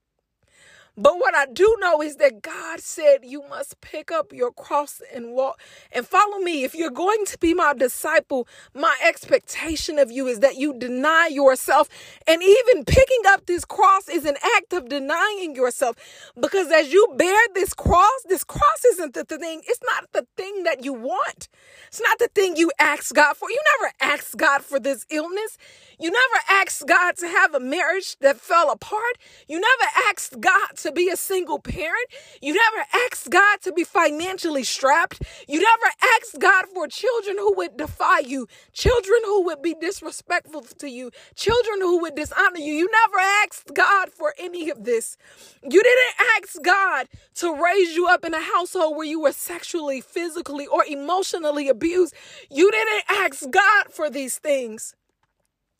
But 0.96 1.18
what 1.18 1.34
I 1.34 1.46
do 1.46 1.76
know 1.80 2.02
is 2.02 2.16
that 2.16 2.42
God 2.42 2.80
said 2.80 3.18
you 3.24 3.42
must 3.48 3.80
pick 3.82 4.10
up 4.10 4.32
your 4.32 4.52
cross 4.52 5.02
and 5.14 5.32
walk 5.32 5.60
and 5.92 6.06
follow 6.06 6.38
me. 6.38 6.64
If 6.64 6.74
you're 6.74 6.90
going 6.90 7.24
to 7.26 7.38
be 7.38 7.54
my 7.54 7.74
disciple, 7.74 8.48
my 8.74 8.96
expectation 9.06 9.98
of 9.98 10.10
you 10.10 10.26
is 10.26 10.40
that 10.40 10.56
you 10.56 10.72
deny 10.78 11.28
yourself. 11.30 11.88
And 12.26 12.42
even 12.42 12.84
picking 12.84 13.22
up 13.28 13.46
this 13.46 13.64
cross 13.64 14.08
is 14.08 14.24
an 14.24 14.36
act 14.56 14.72
of 14.72 14.88
denying 14.88 15.54
yourself. 15.54 15.96
Because 16.40 16.70
as 16.72 16.92
you 16.92 17.08
bear 17.16 17.40
this 17.54 17.74
cross, 17.74 18.22
this 18.28 18.44
cross 18.44 18.84
isn't 18.86 19.14
the 19.14 19.24
thing, 19.24 19.62
it's 19.66 19.80
not 19.84 20.12
the 20.12 20.26
thing 20.36 20.64
that 20.64 20.84
you 20.84 20.92
want. 20.94 21.48
It's 21.88 22.00
not 22.00 22.18
the 22.18 22.28
thing 22.28 22.56
you 22.56 22.70
ask 22.78 23.14
God 23.14 23.36
for. 23.36 23.50
You 23.50 23.60
never 23.80 23.92
asked 24.00 24.36
God 24.36 24.62
for 24.62 24.80
this 24.80 25.06
illness. 25.10 25.58
You 25.98 26.10
never 26.10 26.42
asked 26.62 26.86
God 26.86 27.16
to 27.18 27.28
have 27.28 27.54
a 27.54 27.60
marriage 27.60 28.16
that 28.20 28.40
fell 28.40 28.70
apart. 28.70 29.18
You 29.48 29.60
never 29.60 29.90
asked 30.08 30.40
God 30.40 30.76
to 30.78 30.85
be 30.92 31.08
a 31.08 31.16
single 31.16 31.58
parent. 31.58 32.06
You 32.40 32.54
never 32.54 32.86
asked 33.06 33.30
God 33.30 33.60
to 33.62 33.72
be 33.72 33.84
financially 33.84 34.64
strapped. 34.64 35.22
You 35.48 35.60
never 35.60 35.92
asked 36.16 36.38
God 36.38 36.66
for 36.74 36.88
children 36.88 37.36
who 37.38 37.54
would 37.54 37.76
defy 37.76 38.20
you, 38.20 38.46
children 38.72 39.20
who 39.24 39.44
would 39.44 39.62
be 39.62 39.74
disrespectful 39.80 40.62
to 40.62 40.88
you, 40.88 41.10
children 41.34 41.80
who 41.80 42.00
would 42.00 42.14
dishonor 42.14 42.58
you. 42.58 42.72
You 42.72 42.90
never 42.90 43.18
asked 43.44 43.74
God 43.74 44.10
for 44.10 44.34
any 44.38 44.70
of 44.70 44.84
this. 44.84 45.16
You 45.62 45.82
didn't 45.82 46.14
ask 46.38 46.62
God 46.62 47.08
to 47.36 47.54
raise 47.54 47.94
you 47.94 48.06
up 48.08 48.24
in 48.24 48.34
a 48.34 48.40
household 48.40 48.96
where 48.96 49.06
you 49.06 49.20
were 49.20 49.32
sexually, 49.32 50.00
physically, 50.00 50.66
or 50.66 50.84
emotionally 50.84 51.68
abused. 51.68 52.14
You 52.50 52.70
didn't 52.70 53.04
ask 53.08 53.50
God 53.50 53.92
for 53.92 54.10
these 54.10 54.38
things. 54.38 54.94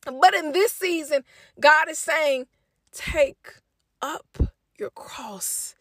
But 0.05 0.35
in 0.35 0.53
this 0.53 0.73
season, 0.73 1.25
God 1.61 1.89
is 1.89 1.99
saying, 1.99 2.47
take 2.93 3.55
up 4.01 4.39
your 4.79 4.91
cross. 4.91 5.75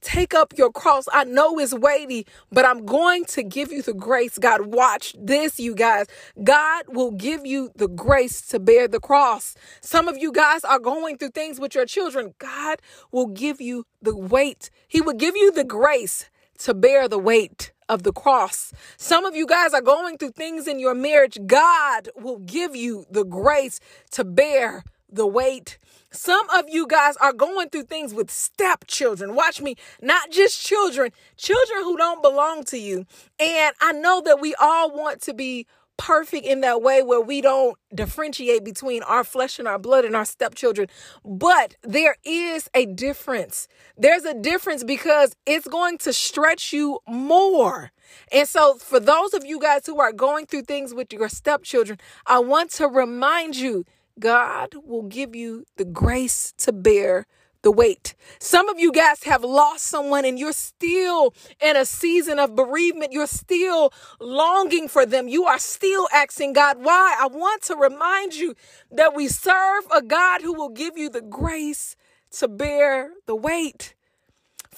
Take 0.00 0.32
up 0.32 0.56
your 0.56 0.70
cross. 0.70 1.06
I 1.12 1.24
know 1.24 1.58
it's 1.58 1.74
weighty, 1.74 2.24
but 2.52 2.64
I'm 2.64 2.86
going 2.86 3.24
to 3.26 3.42
give 3.42 3.72
you 3.72 3.82
the 3.82 3.92
grace. 3.92 4.38
God, 4.38 4.72
watch 4.72 5.14
this, 5.18 5.58
you 5.58 5.74
guys. 5.74 6.06
God 6.42 6.84
will 6.88 7.10
give 7.10 7.44
you 7.44 7.72
the 7.74 7.88
grace 7.88 8.40
to 8.48 8.60
bear 8.60 8.86
the 8.86 9.00
cross. 9.00 9.56
Some 9.80 10.06
of 10.06 10.16
you 10.16 10.30
guys 10.30 10.62
are 10.64 10.78
going 10.78 11.18
through 11.18 11.30
things 11.30 11.58
with 11.58 11.74
your 11.74 11.84
children. 11.84 12.34
God 12.38 12.80
will 13.10 13.26
give 13.26 13.60
you 13.60 13.86
the 14.00 14.16
weight. 14.16 14.70
He 14.86 15.00
will 15.00 15.14
give 15.14 15.36
you 15.36 15.50
the 15.50 15.64
grace 15.64 16.30
to 16.58 16.74
bear 16.74 17.08
the 17.08 17.18
weight 17.18 17.72
of 17.88 18.02
the 18.04 18.12
cross. 18.12 18.72
Some 18.96 19.24
of 19.24 19.34
you 19.34 19.46
guys 19.46 19.72
are 19.74 19.80
going 19.80 20.18
through 20.18 20.32
things 20.32 20.68
in 20.68 20.78
your 20.78 20.94
marriage. 20.94 21.38
God 21.46 22.08
will 22.14 22.38
give 22.38 22.76
you 22.76 23.06
the 23.10 23.24
grace 23.24 23.80
to 24.12 24.24
bear 24.24 24.84
the 25.10 25.26
weight. 25.26 25.78
Some 26.10 26.48
of 26.50 26.64
you 26.68 26.86
guys 26.86 27.16
are 27.18 27.34
going 27.34 27.68
through 27.68 27.82
things 27.84 28.14
with 28.14 28.30
stepchildren. 28.30 29.34
Watch 29.34 29.60
me, 29.60 29.76
not 30.00 30.30
just 30.30 30.64
children, 30.64 31.12
children 31.36 31.82
who 31.82 31.98
don't 31.98 32.22
belong 32.22 32.64
to 32.64 32.78
you. 32.78 33.04
And 33.38 33.74
I 33.80 33.92
know 33.92 34.22
that 34.24 34.40
we 34.40 34.54
all 34.54 34.90
want 34.90 35.20
to 35.22 35.34
be 35.34 35.66
perfect 35.98 36.46
in 36.46 36.62
that 36.62 36.80
way 36.80 37.02
where 37.02 37.20
we 37.20 37.42
don't 37.42 37.76
differentiate 37.94 38.64
between 38.64 39.02
our 39.02 39.24
flesh 39.24 39.58
and 39.58 39.68
our 39.68 39.78
blood 39.78 40.06
and 40.06 40.16
our 40.16 40.24
stepchildren. 40.24 40.88
But 41.24 41.74
there 41.82 42.16
is 42.24 42.70
a 42.72 42.86
difference. 42.86 43.68
There's 43.98 44.24
a 44.24 44.32
difference 44.32 44.84
because 44.84 45.36
it's 45.44 45.68
going 45.68 45.98
to 45.98 46.12
stretch 46.14 46.72
you 46.72 47.00
more. 47.06 47.90
And 48.32 48.48
so, 48.48 48.76
for 48.76 49.00
those 49.00 49.34
of 49.34 49.44
you 49.44 49.60
guys 49.60 49.84
who 49.84 50.00
are 50.00 50.12
going 50.12 50.46
through 50.46 50.62
things 50.62 50.94
with 50.94 51.12
your 51.12 51.28
stepchildren, 51.28 51.98
I 52.26 52.38
want 52.38 52.70
to 52.72 52.86
remind 52.86 53.56
you 53.56 53.84
God 54.20 54.74
will 54.84 55.02
give 55.02 55.34
you 55.34 55.64
the 55.76 55.84
grace 55.84 56.52
to 56.58 56.72
bear 56.72 57.26
the 57.62 57.70
weight. 57.72 58.14
Some 58.38 58.68
of 58.68 58.78
you 58.78 58.92
guys 58.92 59.24
have 59.24 59.42
lost 59.42 59.86
someone 59.86 60.24
and 60.24 60.38
you're 60.38 60.52
still 60.52 61.34
in 61.60 61.76
a 61.76 61.84
season 61.84 62.38
of 62.38 62.54
bereavement. 62.54 63.12
You're 63.12 63.26
still 63.26 63.92
longing 64.20 64.88
for 64.88 65.04
them. 65.04 65.28
You 65.28 65.44
are 65.44 65.58
still 65.58 66.08
asking 66.14 66.52
God 66.52 66.78
why. 66.82 67.16
I 67.20 67.26
want 67.26 67.62
to 67.62 67.76
remind 67.76 68.34
you 68.34 68.54
that 68.92 69.14
we 69.14 69.28
serve 69.28 69.84
a 69.94 70.02
God 70.02 70.42
who 70.42 70.54
will 70.54 70.68
give 70.70 70.96
you 70.96 71.10
the 71.10 71.22
grace 71.22 71.96
to 72.32 72.48
bear 72.48 73.10
the 73.26 73.36
weight. 73.36 73.94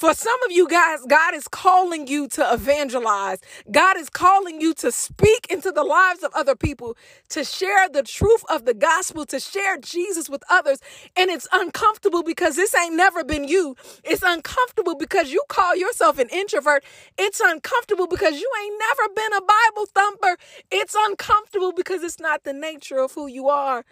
For 0.00 0.14
some 0.14 0.42
of 0.44 0.50
you 0.50 0.66
guys, 0.66 1.00
God 1.06 1.34
is 1.34 1.46
calling 1.46 2.06
you 2.08 2.26
to 2.28 2.54
evangelize. 2.54 3.40
God 3.70 3.98
is 3.98 4.08
calling 4.08 4.58
you 4.58 4.72
to 4.76 4.90
speak 4.90 5.46
into 5.50 5.72
the 5.72 5.84
lives 5.84 6.22
of 6.22 6.32
other 6.34 6.56
people, 6.56 6.96
to 7.28 7.44
share 7.44 7.86
the 7.86 8.02
truth 8.02 8.42
of 8.48 8.64
the 8.64 8.72
gospel, 8.72 9.26
to 9.26 9.38
share 9.38 9.76
Jesus 9.76 10.30
with 10.30 10.42
others. 10.50 10.80
And 11.18 11.30
it's 11.30 11.46
uncomfortable 11.52 12.22
because 12.22 12.56
this 12.56 12.74
ain't 12.74 12.96
never 12.96 13.24
been 13.24 13.46
you. 13.46 13.76
It's 14.02 14.22
uncomfortable 14.24 14.96
because 14.96 15.32
you 15.32 15.42
call 15.50 15.76
yourself 15.76 16.18
an 16.18 16.30
introvert. 16.30 16.82
It's 17.18 17.42
uncomfortable 17.44 18.06
because 18.06 18.40
you 18.40 18.50
ain't 18.64 18.80
never 18.80 19.14
been 19.14 19.34
a 19.34 19.42
Bible 19.42 19.86
thumper. 19.94 20.38
It's 20.70 20.96
uncomfortable 20.98 21.74
because 21.74 22.02
it's 22.02 22.18
not 22.18 22.44
the 22.44 22.54
nature 22.54 23.00
of 23.00 23.12
who 23.12 23.26
you 23.26 23.50
are. 23.50 23.84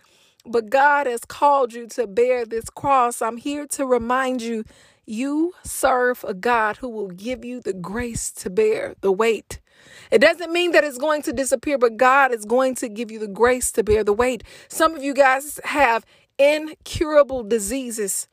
But 0.47 0.71
God 0.71 1.07
has 1.07 1.27
called 1.27 1.75
you 1.75 1.87
to 1.89 2.07
bear 2.07 2.47
this 2.47 2.71
cross. 2.71 3.21
I'm 3.21 3.37
here 3.37 3.67
to 3.69 3.87
remind 3.87 4.41
you 4.43 4.65
you 5.09 5.55
serve 5.65 6.25
a 6.27 6.35
God 6.35 6.79
who 6.79 6.89
will 6.89 7.09
give 7.09 7.45
you 7.45 7.61
the 7.61 7.73
grace 7.73 8.31
to 8.33 8.51
bear 8.51 8.95
the 9.01 9.13
weight. 9.13 9.61
It 10.11 10.21
doesn't 10.21 10.53
mean 10.53 10.73
that 10.73 10.85
it's 10.85 10.99
going 10.99 11.23
to 11.23 11.33
disappear, 11.33 11.79
but 11.79 11.97
God 11.97 12.33
is 12.33 12.45
going 12.45 12.75
to 12.77 12.89
give 12.89 13.11
you 13.11 13.19
the 13.19 13.29
grace 13.29 13.73
to 13.73 13.83
bear 13.83 14.05
the 14.05 14.13
weight. 14.13 14.45
Some 14.69 14.95
of 14.95 15.03
you 15.03 15.15
guys 15.15 15.61
have 15.65 16.05
incurable 16.39 17.43
diseases 17.43 18.29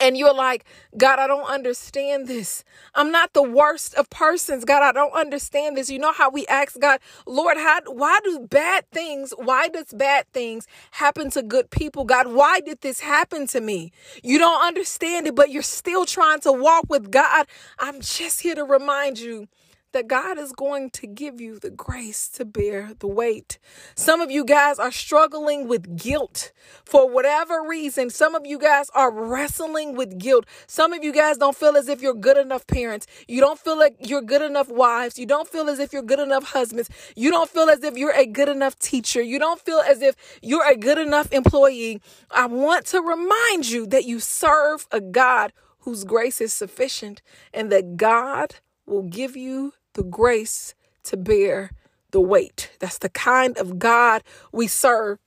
and 0.00 0.16
you're 0.16 0.34
like, 0.34 0.64
God, 0.96 1.18
I 1.18 1.26
don't 1.26 1.48
understand 1.48 2.28
this. 2.28 2.64
I'm 2.94 3.10
not 3.10 3.32
the 3.32 3.42
worst 3.42 3.94
of 3.94 4.08
persons. 4.10 4.64
God, 4.64 4.82
I 4.82 4.92
don't 4.92 5.12
understand 5.12 5.76
this. 5.76 5.90
You 5.90 5.98
know 5.98 6.12
how 6.12 6.30
we 6.30 6.46
ask 6.46 6.78
God, 6.78 7.00
Lord, 7.26 7.56
how, 7.56 7.80
why 7.86 8.20
do 8.24 8.46
bad 8.48 8.90
things, 8.92 9.32
why 9.36 9.68
does 9.68 9.92
bad 9.92 10.26
things 10.32 10.66
happen 10.92 11.30
to 11.30 11.42
good 11.42 11.70
people? 11.70 12.04
God, 12.04 12.28
why 12.28 12.60
did 12.60 12.80
this 12.80 13.00
happen 13.00 13.46
to 13.48 13.60
me? 13.60 13.92
You 14.22 14.38
don't 14.38 14.62
understand 14.62 15.26
it, 15.26 15.34
but 15.34 15.50
you're 15.50 15.62
still 15.62 16.04
trying 16.04 16.40
to 16.40 16.52
walk 16.52 16.84
with 16.88 17.10
God. 17.10 17.46
I'm 17.78 18.00
just 18.00 18.40
here 18.42 18.54
to 18.54 18.64
remind 18.64 19.18
you 19.18 19.48
that 19.92 20.06
God 20.06 20.38
is 20.38 20.52
going 20.52 20.90
to 20.90 21.06
give 21.06 21.40
you 21.40 21.58
the 21.58 21.70
grace 21.70 22.28
to 22.30 22.44
bear 22.44 22.92
the 22.98 23.06
weight. 23.06 23.58
Some 23.94 24.20
of 24.20 24.30
you 24.30 24.44
guys 24.44 24.78
are 24.78 24.92
struggling 24.92 25.66
with 25.66 25.96
guilt 25.96 26.52
for 26.84 27.08
whatever 27.08 27.62
reason. 27.66 28.10
Some 28.10 28.34
of 28.34 28.46
you 28.46 28.58
guys 28.58 28.90
are 28.94 29.10
wrestling 29.10 29.96
with 29.96 30.18
guilt. 30.18 30.46
Some 30.66 30.92
of 30.92 31.02
you 31.02 31.12
guys 31.12 31.38
don't 31.38 31.56
feel 31.56 31.76
as 31.76 31.88
if 31.88 32.02
you're 32.02 32.14
good 32.14 32.36
enough 32.36 32.66
parents. 32.66 33.06
You 33.26 33.40
don't 33.40 33.58
feel 33.58 33.78
like 33.78 33.96
you're 34.00 34.22
good 34.22 34.42
enough 34.42 34.68
wives. 34.68 35.18
You 35.18 35.26
don't 35.26 35.48
feel 35.48 35.68
as 35.68 35.78
if 35.78 35.92
you're 35.92 36.02
good 36.02 36.20
enough 36.20 36.44
husbands. 36.52 36.90
You 37.16 37.30
don't 37.30 37.50
feel 37.50 37.68
as 37.70 37.82
if 37.82 37.96
you're 37.96 38.14
a 38.14 38.26
good 38.26 38.48
enough 38.48 38.78
teacher. 38.78 39.22
You 39.22 39.38
don't 39.38 39.60
feel 39.60 39.80
as 39.80 40.02
if 40.02 40.16
you're 40.42 40.68
a 40.68 40.76
good 40.76 40.98
enough 40.98 41.32
employee. 41.32 42.00
I 42.30 42.46
want 42.46 42.86
to 42.86 43.00
remind 43.00 43.68
you 43.68 43.86
that 43.86 44.04
you 44.04 44.20
serve 44.20 44.86
a 44.90 45.00
God 45.00 45.52
whose 45.80 46.04
grace 46.04 46.40
is 46.40 46.52
sufficient 46.52 47.22
and 47.52 47.72
that 47.72 47.96
God 47.96 48.56
will 48.88 49.02
give 49.02 49.36
you 49.36 49.74
the 49.94 50.02
grace 50.02 50.74
to 51.04 51.16
bear 51.16 51.70
the 52.10 52.20
weight. 52.20 52.70
That's 52.80 52.98
the 52.98 53.08
kind 53.08 53.56
of 53.58 53.78
God 53.78 54.22
we 54.52 54.66
serve. 54.66 55.18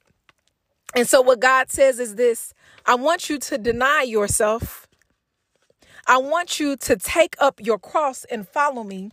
And 0.95 1.07
so, 1.07 1.21
what 1.21 1.39
God 1.39 1.71
says 1.71 1.99
is 1.99 2.15
this 2.15 2.53
I 2.85 2.95
want 2.95 3.29
you 3.29 3.39
to 3.39 3.57
deny 3.57 4.03
yourself. 4.03 4.87
I 6.07 6.17
want 6.17 6.59
you 6.59 6.75
to 6.77 6.95
take 6.95 7.35
up 7.39 7.61
your 7.61 7.77
cross 7.77 8.25
and 8.25 8.47
follow 8.47 8.83
me. 8.83 9.11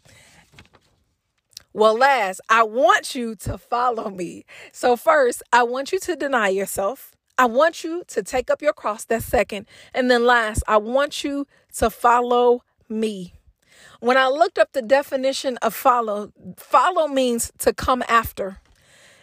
Well, 1.74 1.96
last, 1.96 2.40
I 2.48 2.62
want 2.62 3.14
you 3.14 3.36
to 3.36 3.58
follow 3.58 4.08
me. 4.08 4.46
So, 4.72 4.96
first, 4.96 5.42
I 5.52 5.62
want 5.62 5.92
you 5.92 6.00
to 6.00 6.16
deny 6.16 6.48
yourself. 6.48 7.12
I 7.36 7.44
want 7.44 7.84
you 7.84 8.02
to 8.08 8.22
take 8.22 8.50
up 8.50 8.62
your 8.62 8.72
cross. 8.72 9.04
That's 9.04 9.24
second. 9.24 9.66
And 9.94 10.10
then 10.10 10.24
last, 10.24 10.64
I 10.66 10.78
want 10.78 11.22
you 11.22 11.46
to 11.76 11.88
follow 11.88 12.62
me. 12.88 13.37
When 14.00 14.16
I 14.16 14.28
looked 14.28 14.58
up 14.58 14.72
the 14.72 14.82
definition 14.82 15.56
of 15.58 15.74
follow, 15.74 16.32
follow 16.56 17.08
means 17.08 17.52
to 17.58 17.72
come 17.72 18.02
after. 18.08 18.60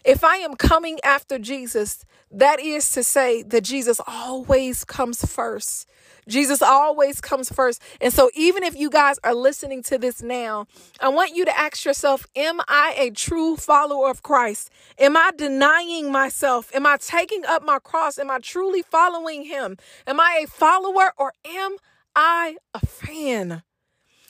If 0.06 0.24
I 0.24 0.36
am 0.38 0.56
coming 0.56 1.00
after 1.04 1.40
Jesus, 1.40 2.06
that 2.30 2.60
is 2.60 2.92
to 2.92 3.04
say 3.04 3.42
that 3.42 3.64
Jesus 3.64 4.00
always 4.06 4.86
comes 4.86 5.26
first. 5.26 5.90
Jesus 6.28 6.62
always 6.62 7.22
comes 7.22 7.52
first. 7.52 7.82
And 8.00 8.14
so, 8.14 8.30
even 8.36 8.62
if 8.62 8.76
you 8.76 8.92
guys 8.92 9.18
are 9.24 9.34
listening 9.34 9.82
to 9.84 9.98
this 9.98 10.22
now, 10.22 10.68
I 11.00 11.10
want 11.10 11.36
you 11.36 11.44
to 11.46 11.58
ask 11.58 11.86
yourself 11.86 12.28
Am 12.36 12.62
I 12.68 12.94
a 12.98 13.10
true 13.12 13.56
follower 13.56 14.10
of 14.10 14.22
Christ? 14.22 14.70
Am 15.00 15.18
I 15.18 15.32
denying 15.36 16.12
myself? 16.12 16.70
Am 16.76 16.86
I 16.86 16.98
taking 16.98 17.44
up 17.46 17.64
my 17.64 17.80
cross? 17.80 18.20
Am 18.20 18.30
I 18.30 18.38
truly 18.40 18.84
following 18.84 19.46
Him? 19.46 19.78
Am 20.06 20.20
I 20.20 20.42
a 20.44 20.48
follower 20.48 21.14
or 21.18 21.34
am 21.46 21.78
I 22.16 22.58
a 22.76 22.86
fan? 22.86 23.64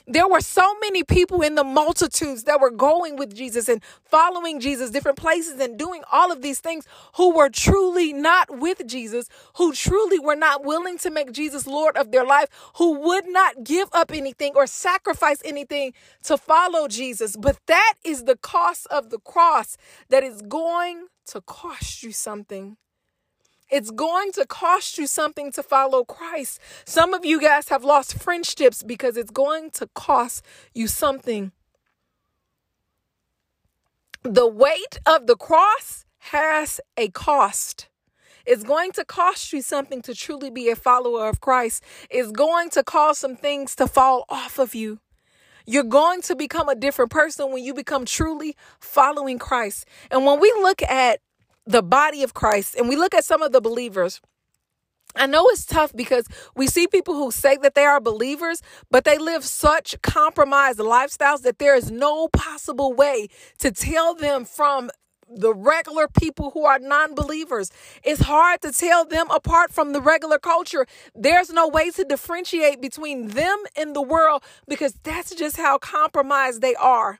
There 0.07 0.27
were 0.27 0.41
so 0.41 0.75
many 0.81 1.03
people 1.03 1.41
in 1.41 1.55
the 1.55 1.63
multitudes 1.63 2.43
that 2.43 2.59
were 2.59 2.71
going 2.71 3.15
with 3.15 3.35
Jesus 3.35 3.67
and 3.67 3.83
following 4.03 4.59
Jesus, 4.59 4.91
different 4.91 5.17
places, 5.17 5.59
and 5.59 5.79
doing 5.79 6.03
all 6.11 6.31
of 6.31 6.41
these 6.41 6.59
things 6.59 6.85
who 7.15 7.35
were 7.35 7.49
truly 7.49 8.13
not 8.13 8.59
with 8.59 8.85
Jesus, 8.87 9.27
who 9.57 9.73
truly 9.73 10.19
were 10.19 10.35
not 10.35 10.63
willing 10.63 10.99
to 10.99 11.09
make 11.09 11.31
Jesus 11.31 11.65
Lord 11.65 11.97
of 11.97 12.11
their 12.11 12.23
life, 12.25 12.49
who 12.77 12.99
would 12.99 13.27
not 13.27 13.63
give 13.63 13.89
up 13.93 14.11
anything 14.11 14.53
or 14.55 14.67
sacrifice 14.67 15.41
anything 15.43 15.93
to 16.23 16.37
follow 16.37 16.87
Jesus. 16.87 17.35
But 17.35 17.57
that 17.65 17.95
is 18.03 18.25
the 18.25 18.37
cost 18.37 18.85
of 18.91 19.09
the 19.09 19.19
cross 19.19 19.75
that 20.09 20.23
is 20.23 20.43
going 20.43 21.07
to 21.27 21.41
cost 21.41 22.03
you 22.03 22.11
something. 22.11 22.77
It's 23.75 23.91
going 23.91 24.31
to 24.31 24.45
cost 24.45 24.97
you 24.97 25.05
something 25.05 25.51
to 25.51 25.61
follow 25.61 26.05
Christ. 26.05 26.61
Some 26.85 27.13
of 27.13 27.25
you 27.25 27.41
guys 27.41 27.67
have 27.67 27.83
lost 27.83 28.17
friendships 28.17 28.81
because 28.81 29.17
it's 29.17 29.31
going 29.31 29.69
to 29.71 29.89
cost 29.93 30.45
you 30.73 30.87
something. 30.87 31.51
The 34.23 34.47
weight 34.47 34.97
of 35.05 35.27
the 35.27 35.35
cross 35.35 36.05
has 36.31 36.79
a 36.95 37.09
cost. 37.09 37.89
It's 38.45 38.63
going 38.63 38.93
to 38.93 39.03
cost 39.03 39.51
you 39.51 39.61
something 39.61 40.01
to 40.03 40.15
truly 40.15 40.49
be 40.49 40.69
a 40.69 40.77
follower 40.77 41.27
of 41.27 41.41
Christ. 41.41 41.83
It's 42.09 42.31
going 42.31 42.69
to 42.69 42.81
cause 42.81 43.19
some 43.19 43.35
things 43.35 43.75
to 43.75 43.87
fall 43.87 44.23
off 44.29 44.57
of 44.57 44.73
you. 44.73 45.01
You're 45.65 45.83
going 45.83 46.21
to 46.21 46.35
become 46.37 46.69
a 46.69 46.75
different 46.75 47.11
person 47.11 47.51
when 47.51 47.61
you 47.61 47.73
become 47.73 48.05
truly 48.05 48.55
following 48.79 49.37
Christ. 49.37 49.85
And 50.11 50.25
when 50.25 50.39
we 50.39 50.49
look 50.61 50.81
at 50.83 51.19
the 51.65 51.83
body 51.83 52.23
of 52.23 52.33
Christ 52.33 52.75
and 52.75 52.87
we 52.89 52.95
look 52.95 53.13
at 53.13 53.25
some 53.25 53.41
of 53.41 53.51
the 53.51 53.61
believers, 53.61 54.21
I 55.15 55.27
know 55.27 55.47
it's 55.49 55.65
tough 55.65 55.93
because 55.95 56.27
we 56.55 56.67
see 56.67 56.87
people 56.87 57.15
who 57.15 57.31
say 57.31 57.57
that 57.61 57.73
they 57.73 57.85
are 57.85 58.01
believers, 58.01 58.61
but 58.91 59.05
they 59.05 59.17
live 59.17 59.45
such 59.45 60.01
compromised 60.01 60.79
lifestyles 60.79 61.41
that 61.43 61.57
there 61.59 61.75
is 61.75 61.89
no 61.89 62.27
possible 62.27 62.93
way 62.93 63.27
to 63.59 63.71
tell 63.71 64.13
them 64.13 64.43
from 64.45 64.91
the 65.27 65.53
regular 65.53 66.07
people 66.07 66.51
who 66.51 66.65
are 66.65 66.79
non 66.79 67.15
believers. 67.15 67.71
It's 68.03 68.21
hard 68.21 68.61
to 68.61 68.71
tell 68.71 69.05
them 69.05 69.29
apart 69.31 69.71
from 69.71 69.93
the 69.93 70.01
regular 70.01 70.37
culture. 70.37 70.85
There's 71.15 71.49
no 71.49 71.67
way 71.67 71.89
to 71.91 72.03
differentiate 72.03 72.81
between 72.81 73.29
them 73.29 73.63
and 73.75 73.95
the 73.95 74.01
world 74.01 74.43
because 74.67 74.93
that's 75.03 75.33
just 75.33 75.57
how 75.57 75.77
compromised 75.77 76.61
they 76.61 76.75
are. 76.75 77.19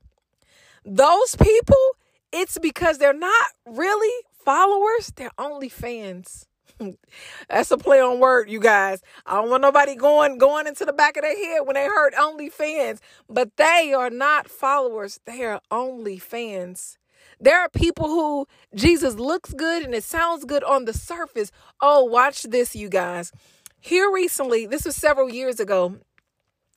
Those 0.85 1.35
people, 1.35 1.97
it's 2.31 2.59
because 2.59 2.97
they're 2.99 3.13
not 3.13 3.47
really 3.65 4.13
followers, 4.45 5.11
they're 5.15 5.31
only 5.37 5.69
fans. 5.69 6.47
That's 7.49 7.71
a 7.71 7.77
play 7.77 7.99
on 7.99 8.19
word, 8.19 8.49
you 8.49 8.59
guys. 8.59 9.01
I 9.25 9.35
don't 9.35 9.49
want 9.49 9.61
nobody 9.61 9.95
going 9.95 10.37
going 10.37 10.67
into 10.67 10.85
the 10.85 10.93
back 10.93 11.17
of 11.17 11.23
their 11.23 11.35
head 11.35 11.65
when 11.65 11.73
they 11.75 11.85
heard 11.85 12.13
only 12.13 12.49
fans, 12.49 13.01
but 13.29 13.55
they 13.57 13.93
are 13.95 14.09
not 14.09 14.49
followers. 14.49 15.19
They 15.25 15.43
are 15.43 15.61
only 15.71 16.19
fans. 16.19 16.97
There 17.39 17.59
are 17.59 17.69
people 17.69 18.07
who 18.07 18.47
Jesus 18.73 19.15
looks 19.15 19.53
good 19.53 19.83
and 19.83 19.93
it 19.93 20.03
sounds 20.03 20.45
good 20.45 20.63
on 20.63 20.85
the 20.85 20.93
surface. 20.93 21.51
Oh, 21.81 22.03
watch 22.03 22.43
this, 22.43 22.75
you 22.75 22.89
guys. 22.89 23.31
Here 23.79 24.11
recently, 24.11 24.65
this 24.65 24.85
was 24.85 24.95
several 24.95 25.29
years 25.29 25.59
ago. 25.59 25.97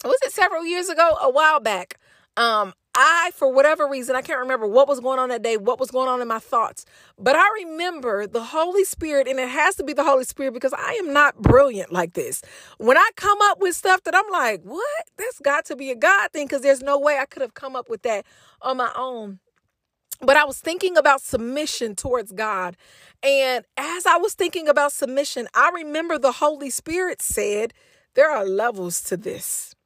Was 0.04 0.18
it 0.22 0.32
several 0.32 0.64
years 0.64 0.88
ago? 0.88 1.16
A 1.20 1.30
while 1.30 1.60
back. 1.60 1.98
Um, 2.36 2.72
I, 3.00 3.30
for 3.36 3.52
whatever 3.52 3.86
reason, 3.86 4.16
I 4.16 4.22
can't 4.22 4.40
remember 4.40 4.66
what 4.66 4.88
was 4.88 4.98
going 4.98 5.20
on 5.20 5.28
that 5.28 5.42
day, 5.42 5.56
what 5.56 5.78
was 5.78 5.92
going 5.92 6.08
on 6.08 6.20
in 6.20 6.26
my 6.26 6.40
thoughts, 6.40 6.84
but 7.16 7.36
I 7.36 7.48
remember 7.62 8.26
the 8.26 8.42
Holy 8.42 8.84
Spirit, 8.84 9.28
and 9.28 9.38
it 9.38 9.48
has 9.48 9.76
to 9.76 9.84
be 9.84 9.92
the 9.92 10.02
Holy 10.02 10.24
Spirit 10.24 10.52
because 10.52 10.74
I 10.76 10.94
am 10.94 11.12
not 11.12 11.40
brilliant 11.40 11.92
like 11.92 12.14
this. 12.14 12.42
When 12.78 12.98
I 12.98 13.08
come 13.14 13.38
up 13.42 13.60
with 13.60 13.76
stuff 13.76 14.02
that 14.02 14.16
I'm 14.16 14.28
like, 14.32 14.62
what? 14.64 15.04
That's 15.16 15.38
got 15.38 15.64
to 15.66 15.76
be 15.76 15.92
a 15.92 15.94
God 15.94 16.32
thing 16.32 16.46
because 16.46 16.62
there's 16.62 16.82
no 16.82 16.98
way 16.98 17.18
I 17.18 17.26
could 17.26 17.42
have 17.42 17.54
come 17.54 17.76
up 17.76 17.88
with 17.88 18.02
that 18.02 18.26
on 18.62 18.78
my 18.78 18.90
own. 18.96 19.38
But 20.20 20.36
I 20.36 20.44
was 20.44 20.58
thinking 20.58 20.96
about 20.96 21.20
submission 21.20 21.94
towards 21.94 22.32
God. 22.32 22.76
And 23.22 23.64
as 23.76 24.06
I 24.06 24.16
was 24.16 24.34
thinking 24.34 24.68
about 24.68 24.90
submission, 24.90 25.46
I 25.54 25.70
remember 25.72 26.18
the 26.18 26.32
Holy 26.32 26.70
Spirit 26.70 27.22
said, 27.22 27.72
there 28.14 28.30
are 28.30 28.44
levels 28.44 29.00
to 29.04 29.16
this. 29.16 29.76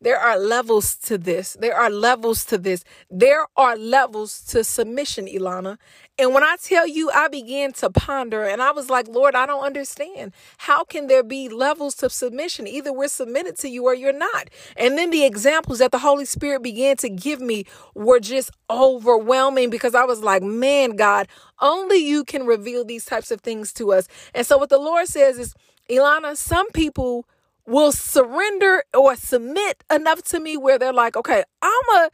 There 0.00 0.18
are 0.18 0.38
levels 0.38 0.96
to 0.96 1.16
this. 1.16 1.56
There 1.58 1.74
are 1.74 1.88
levels 1.90 2.44
to 2.46 2.58
this. 2.58 2.84
There 3.10 3.46
are 3.56 3.76
levels 3.76 4.44
to 4.46 4.62
submission, 4.62 5.26
Ilana. 5.26 5.78
And 6.18 6.34
when 6.34 6.42
I 6.42 6.56
tell 6.62 6.86
you, 6.86 7.10
I 7.10 7.28
began 7.28 7.72
to 7.74 7.90
ponder 7.90 8.44
and 8.44 8.62
I 8.62 8.72
was 8.72 8.90
like, 8.90 9.08
Lord, 9.08 9.34
I 9.34 9.46
don't 9.46 9.64
understand. 9.64 10.32
How 10.58 10.84
can 10.84 11.06
there 11.06 11.22
be 11.22 11.48
levels 11.48 11.94
to 11.96 12.10
submission? 12.10 12.66
Either 12.66 12.92
we're 12.92 13.08
submitted 13.08 13.56
to 13.58 13.68
you 13.68 13.84
or 13.84 13.94
you're 13.94 14.12
not. 14.12 14.48
And 14.76 14.96
then 14.98 15.10
the 15.10 15.24
examples 15.24 15.78
that 15.78 15.92
the 15.92 15.98
Holy 15.98 16.24
Spirit 16.24 16.62
began 16.62 16.96
to 16.98 17.08
give 17.08 17.40
me 17.40 17.64
were 17.94 18.20
just 18.20 18.50
overwhelming 18.70 19.70
because 19.70 19.94
I 19.94 20.04
was 20.04 20.20
like, 20.20 20.42
man, 20.42 20.96
God, 20.96 21.28
only 21.60 21.98
you 21.98 22.24
can 22.24 22.46
reveal 22.46 22.84
these 22.84 23.04
types 23.06 23.30
of 23.30 23.40
things 23.40 23.72
to 23.74 23.92
us. 23.92 24.08
And 24.34 24.46
so 24.46 24.58
what 24.58 24.68
the 24.68 24.78
Lord 24.78 25.08
says 25.08 25.38
is, 25.38 25.54
Ilana, 25.90 26.36
some 26.36 26.70
people 26.72 27.26
will 27.66 27.92
surrender 27.92 28.84
or 28.94 29.16
submit 29.16 29.84
enough 29.90 30.22
to 30.24 30.40
me 30.40 30.56
where 30.56 30.78
they're 30.78 30.92
like, 30.92 31.16
okay, 31.16 31.44
I'm 31.62 31.96
a 31.96 32.10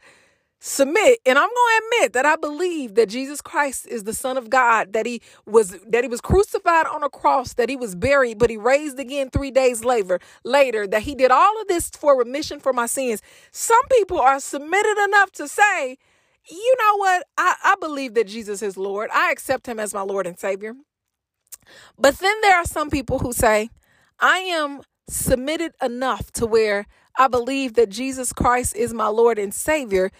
submit 0.65 1.19
and 1.25 1.37
i'm 1.37 1.49
going 1.49 1.51
to 1.51 1.85
admit 1.97 2.13
that 2.13 2.25
i 2.25 2.37
believe 2.37 2.95
that 2.95 3.09
jesus 3.09 3.41
christ 3.41 3.85
is 3.87 4.05
the 4.05 4.13
son 4.13 4.37
of 4.37 4.49
god 4.49 4.93
that 4.93 5.05
he 5.05 5.21
was 5.45 5.77
that 5.85 6.05
he 6.05 6.07
was 6.07 6.21
crucified 6.21 6.87
on 6.87 7.03
a 7.03 7.09
cross 7.09 7.53
that 7.55 7.67
he 7.67 7.75
was 7.75 7.95
buried 7.95 8.39
but 8.39 8.49
he 8.49 8.55
raised 8.55 8.97
again 8.97 9.29
three 9.29 9.51
days 9.51 9.83
later 9.83 10.21
later 10.45 10.87
that 10.87 11.01
he 11.01 11.15
did 11.15 11.31
all 11.31 11.61
of 11.61 11.67
this 11.67 11.89
for 11.89 12.17
remission 12.17 12.61
for 12.61 12.71
my 12.71 12.85
sins. 12.85 13.21
Some 13.51 13.85
people 13.91 14.19
are 14.19 14.39
submitted 14.39 14.97
enough 15.03 15.31
to 15.33 15.49
say 15.49 15.97
you 16.49 16.75
know 16.79 16.97
what? 16.97 17.25
I, 17.37 17.55
I 17.63 17.75
believe 17.81 18.13
that 18.13 18.27
jesus 18.27 18.61
is 18.61 18.77
lord. 18.77 19.09
I 19.13 19.31
accept 19.31 19.67
him 19.67 19.79
as 19.81 19.93
my 19.93 20.01
lord 20.01 20.25
and 20.25 20.39
savior. 20.39 20.75
But 21.99 22.19
then 22.19 22.39
there 22.41 22.55
are 22.57 22.65
some 22.65 22.89
people 22.89 23.19
who 23.19 23.33
say 23.33 23.69
i 24.19 24.37
am 24.39 24.81
submitted 25.13 25.73
enough 25.81 26.31
to 26.33 26.45
where 26.45 26.87
I 27.17 27.27
believe 27.27 27.75
that 27.75 27.89
Jesus 27.89 28.33
Christ 28.33 28.75
is 28.75 28.93
my 28.93 29.07
Lord 29.07 29.39
and 29.39 29.53
Savior. 29.53 30.11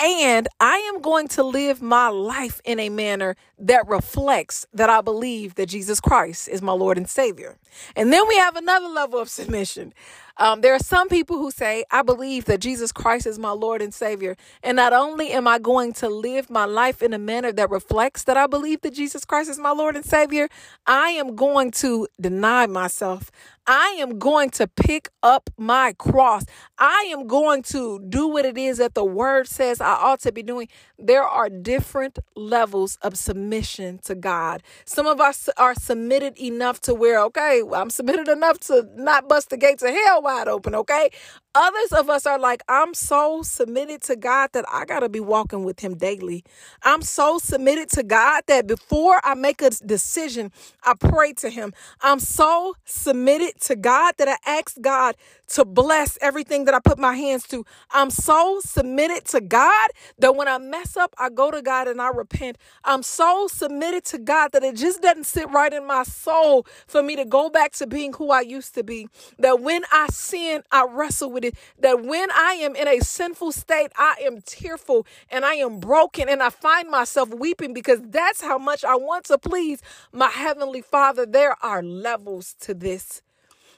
And 0.00 0.48
I 0.58 0.78
am 0.92 1.00
going 1.00 1.28
to 1.28 1.44
live 1.44 1.80
my 1.80 2.08
life 2.08 2.60
in 2.64 2.80
a 2.80 2.88
manner 2.88 3.36
that 3.60 3.86
reflects 3.86 4.66
that 4.74 4.90
I 4.90 5.00
believe 5.00 5.54
that 5.54 5.66
Jesus 5.66 6.00
Christ 6.00 6.48
is 6.48 6.60
my 6.60 6.72
Lord 6.72 6.98
and 6.98 7.08
Savior. 7.08 7.58
And 7.94 8.12
then 8.12 8.26
we 8.26 8.36
have 8.38 8.56
another 8.56 8.88
level 8.88 9.20
of 9.20 9.28
submission. 9.28 9.94
Um, 10.36 10.62
there 10.62 10.74
are 10.74 10.80
some 10.80 11.08
people 11.08 11.38
who 11.38 11.52
say, 11.52 11.84
I 11.92 12.02
believe 12.02 12.46
that 12.46 12.60
Jesus 12.60 12.90
Christ 12.90 13.24
is 13.26 13.38
my 13.38 13.52
Lord 13.52 13.80
and 13.80 13.94
Savior. 13.94 14.36
And 14.64 14.76
not 14.76 14.92
only 14.92 15.30
am 15.30 15.46
I 15.46 15.60
going 15.60 15.92
to 15.94 16.08
live 16.08 16.50
my 16.50 16.64
life 16.64 17.00
in 17.00 17.12
a 17.12 17.18
manner 17.18 17.52
that 17.52 17.70
reflects 17.70 18.24
that 18.24 18.36
I 18.36 18.48
believe 18.48 18.80
that 18.80 18.94
Jesus 18.94 19.24
Christ 19.24 19.48
is 19.48 19.60
my 19.60 19.70
Lord 19.70 19.94
and 19.94 20.04
Savior, 20.04 20.48
I 20.86 21.10
am 21.10 21.36
going 21.36 21.70
to 21.72 22.08
deny 22.20 22.66
myself. 22.66 23.30
I 23.66 23.96
am 23.98 24.18
going 24.18 24.50
to 24.50 24.66
pick 24.66 25.08
up 25.22 25.48
my 25.56 25.94
cross. 25.98 26.44
I 26.78 27.08
am 27.10 27.26
going 27.26 27.62
to 27.64 28.00
do 28.08 28.28
what 28.28 28.44
it 28.44 28.58
is 28.58 28.78
that 28.78 28.94
the 28.94 29.04
word 29.04 29.48
says 29.48 29.80
I 29.80 29.92
ought 29.92 30.20
to 30.20 30.32
be 30.32 30.42
doing. 30.42 30.68
There 30.98 31.22
are 31.22 31.48
different 31.48 32.18
levels 32.36 32.98
of 33.00 33.16
submission 33.16 34.00
to 34.04 34.14
God. 34.14 34.62
Some 34.84 35.06
of 35.06 35.20
us 35.20 35.48
are 35.56 35.74
submitted 35.74 36.36
enough 36.38 36.80
to 36.82 36.94
where, 36.94 37.20
okay, 37.24 37.62
I'm 37.74 37.90
submitted 37.90 38.28
enough 38.28 38.58
to 38.60 38.86
not 38.96 39.28
bust 39.28 39.50
the 39.50 39.56
gates 39.56 39.82
of 39.82 39.90
hell 39.90 40.20
wide 40.20 40.48
open, 40.48 40.74
okay? 40.74 41.10
Others 41.54 41.92
of 41.92 42.10
us 42.10 42.26
are 42.26 42.38
like, 42.38 42.62
I'm 42.68 42.94
so 42.94 43.42
submitted 43.42 44.02
to 44.02 44.16
God 44.16 44.50
that 44.54 44.64
I 44.72 44.84
got 44.84 45.00
to 45.00 45.08
be 45.08 45.20
walking 45.20 45.62
with 45.62 45.80
Him 45.80 45.96
daily. 45.96 46.44
I'm 46.82 47.00
so 47.00 47.38
submitted 47.38 47.88
to 47.90 48.02
God 48.02 48.42
that 48.48 48.66
before 48.66 49.20
I 49.22 49.34
make 49.34 49.62
a 49.62 49.70
decision, 49.70 50.50
I 50.82 50.94
pray 50.98 51.32
to 51.34 51.50
Him. 51.50 51.72
I'm 52.00 52.18
so 52.18 52.74
submitted 52.84 53.53
to 53.62 53.76
God 53.76 54.14
that 54.18 54.28
I 54.28 54.36
ask 54.46 54.80
God 54.80 55.16
to 55.48 55.64
bless 55.64 56.18
everything 56.20 56.64
that 56.66 56.74
I 56.74 56.80
put 56.80 56.98
my 56.98 57.14
hands 57.16 57.44
to. 57.48 57.64
I'm 57.90 58.10
so 58.10 58.60
submitted 58.64 59.24
to 59.26 59.40
God 59.40 59.90
that 60.18 60.36
when 60.36 60.48
I 60.48 60.58
mess 60.58 60.96
up, 60.96 61.14
I 61.18 61.30
go 61.30 61.50
to 61.50 61.62
God 61.62 61.88
and 61.88 62.00
I 62.02 62.08
repent. 62.10 62.58
I'm 62.84 63.02
so 63.02 63.48
submitted 63.48 64.04
to 64.06 64.18
God 64.18 64.52
that 64.52 64.64
it 64.64 64.76
just 64.76 65.02
doesn't 65.02 65.24
sit 65.26 65.50
right 65.50 65.72
in 65.72 65.86
my 65.86 66.04
soul 66.04 66.66
for 66.86 67.02
me 67.02 67.16
to 67.16 67.24
go 67.26 67.50
back 67.50 67.72
to 67.74 67.86
being 67.86 68.14
who 68.14 68.30
I 68.32 68.42
used 68.42 68.74
to 68.76 68.84
be. 68.84 69.08
That 69.38 69.60
when 69.60 69.82
I 69.92 70.08
sin, 70.08 70.62
I 70.72 70.86
wrestle 70.90 71.32
with 71.32 71.44
it. 71.44 71.56
That 71.80 72.04
when 72.04 72.30
I 72.32 72.54
am 72.62 72.76
in 72.76 72.88
a 72.88 73.00
sinful 73.00 73.52
state, 73.52 73.92
I 73.98 74.16
am 74.24 74.42
tearful 74.42 75.06
and 75.30 75.44
I 75.44 75.54
am 75.56 75.80
broken 75.80 76.28
and 76.28 76.42
I 76.42 76.50
find 76.50 76.90
myself 76.90 77.30
weeping 77.34 77.74
because 77.74 78.00
that's 78.04 78.42
how 78.42 78.58
much 78.58 78.84
I 78.84 78.96
want 78.96 79.26
to 79.26 79.38
please 79.38 79.82
my 80.12 80.28
Heavenly 80.30 80.82
Father. 80.82 81.26
There 81.26 81.56
are 81.62 81.82
levels 81.82 82.54
to 82.62 82.74
this. 82.74 83.22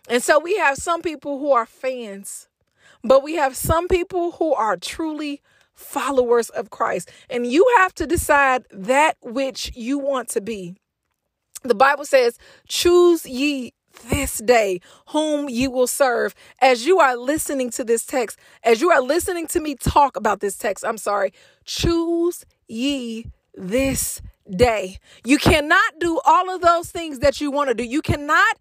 And 0.09 0.23
so 0.23 0.39
we 0.39 0.57
have 0.57 0.77
some 0.77 1.03
people 1.03 1.39
who 1.39 1.53
are 1.53 1.67
fans, 1.67 2.49
but 3.03 3.23
we 3.23 3.35
have 3.35 3.57
some 3.57 3.89
people 3.89 4.33
who 4.33 4.55
are 4.55 4.77
truly 4.77 5.43
followers 5.75 6.49
of 6.51 6.71
Christ. 6.71 7.11
And 7.29 7.47
you 7.47 7.67
have 7.79 7.95
to 7.95 8.07
decide 8.07 8.65
that 8.71 9.17
which 9.23 9.73
you 9.75 9.99
want 9.99 10.29
to 10.31 10.41
be. 10.41 10.75
The 11.63 11.75
Bible 11.75 12.05
says, 12.05 12.39
Choose 12.69 13.27
ye 13.27 13.73
this 14.09 14.39
day 14.39 14.81
whom 15.09 15.49
you 15.49 15.71
will 15.71 15.87
serve. 15.87 16.35
As 16.61 16.87
you 16.87 16.99
are 17.01 17.17
listening 17.17 17.71
to 17.71 17.85
this 17.85 18.05
text, 18.05 18.39
as 18.63 18.81
you 18.81 18.91
are 18.91 19.01
listening 19.01 19.47
to 19.49 19.61
me 19.61 19.75
talk 19.75 20.17
about 20.17 20.41
this 20.41 20.57
text, 20.57 20.85
I'm 20.85 20.99
sorry, 20.99 21.33
choose 21.65 22.45
ye 22.69 23.27
this 23.55 24.21
day. 24.55 24.99
You 25.25 25.39
cannot 25.39 25.99
do 25.99 26.21
all 26.25 26.55
of 26.55 26.61
those 26.61 26.91
things 26.91 27.21
that 27.21 27.41
you 27.41 27.51
want 27.51 27.69
to 27.69 27.75
do. 27.75 27.85
You 27.85 28.03
cannot 28.03 28.57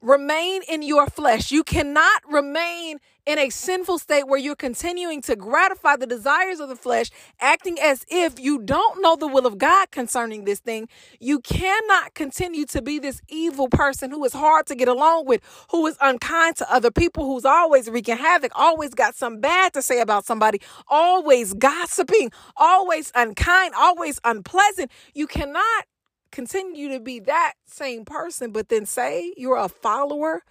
remain 0.00 0.62
in 0.68 0.82
your 0.82 1.06
flesh. 1.06 1.50
You 1.50 1.64
cannot 1.64 2.22
remain 2.30 2.98
in 3.26 3.38
a 3.40 3.50
sinful 3.50 3.98
state 3.98 4.28
where 4.28 4.38
you're 4.38 4.54
continuing 4.54 5.20
to 5.20 5.34
gratify 5.34 5.96
the 5.96 6.06
desires 6.06 6.60
of 6.60 6.68
the 6.68 6.76
flesh, 6.76 7.10
acting 7.40 7.76
as 7.80 8.04
if 8.08 8.38
you 8.38 8.60
don't 8.60 9.02
know 9.02 9.16
the 9.16 9.26
will 9.26 9.46
of 9.46 9.58
God 9.58 9.90
concerning 9.90 10.44
this 10.44 10.60
thing. 10.60 10.88
You 11.18 11.40
cannot 11.40 12.14
continue 12.14 12.64
to 12.66 12.80
be 12.80 13.00
this 13.00 13.20
evil 13.28 13.68
person 13.68 14.10
who 14.12 14.24
is 14.24 14.32
hard 14.32 14.66
to 14.66 14.76
get 14.76 14.86
along 14.86 15.26
with, 15.26 15.40
who 15.72 15.86
is 15.88 15.96
unkind 16.00 16.56
to 16.56 16.72
other 16.72 16.92
people, 16.92 17.26
who's 17.26 17.44
always 17.44 17.90
wreaking 17.90 18.16
havoc, 18.16 18.52
always 18.54 18.94
got 18.94 19.16
some 19.16 19.40
bad 19.40 19.72
to 19.72 19.82
say 19.82 20.00
about 20.00 20.24
somebody, 20.24 20.60
always 20.86 21.52
gossiping, 21.54 22.30
always 22.56 23.10
unkind, 23.16 23.74
always 23.76 24.20
unpleasant. 24.24 24.90
You 25.14 25.26
cannot 25.26 25.84
continue 26.32 26.88
to 26.90 27.00
be 27.00 27.20
that 27.20 27.54
same 27.66 28.04
person, 28.04 28.50
but 28.52 28.68
then 28.68 28.86
say 28.86 29.32
you're 29.36 29.56
a 29.56 29.68
follower 29.68 30.42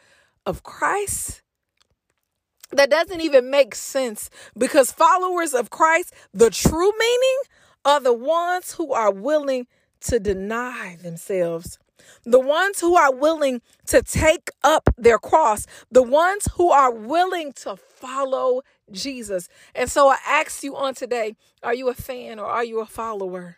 of 0.45 0.63
Christ? 0.63 1.41
That 2.71 2.89
doesn't 2.89 3.21
even 3.21 3.49
make 3.49 3.75
sense 3.75 4.29
because 4.57 4.91
followers 4.91 5.53
of 5.53 5.69
Christ, 5.69 6.13
the 6.33 6.49
true 6.49 6.91
meaning, 6.97 7.39
are 7.85 7.99
the 7.99 8.13
ones 8.13 8.73
who 8.73 8.91
are 8.91 9.11
willing 9.11 9.67
to 10.01 10.19
deny 10.19 10.97
themselves. 11.01 11.77
The 12.23 12.39
ones 12.39 12.81
who 12.81 12.95
are 12.95 13.13
willing 13.13 13.61
to 13.88 14.01
take 14.01 14.49
up 14.63 14.89
their 14.97 15.17
cross, 15.17 15.65
the 15.91 16.03
ones 16.03 16.47
who 16.55 16.71
are 16.71 16.91
willing 16.91 17.53
to 17.53 17.75
follow 17.75 18.61
Jesus. 18.91 19.47
And 19.73 19.89
so 19.89 20.09
I 20.09 20.17
ask 20.27 20.63
you 20.63 20.75
on 20.75 20.93
today 20.93 21.35
are 21.63 21.73
you 21.73 21.89
a 21.89 21.93
fan 21.93 22.39
or 22.39 22.45
are 22.45 22.63
you 22.63 22.79
a 22.79 22.85
follower? 22.85 23.57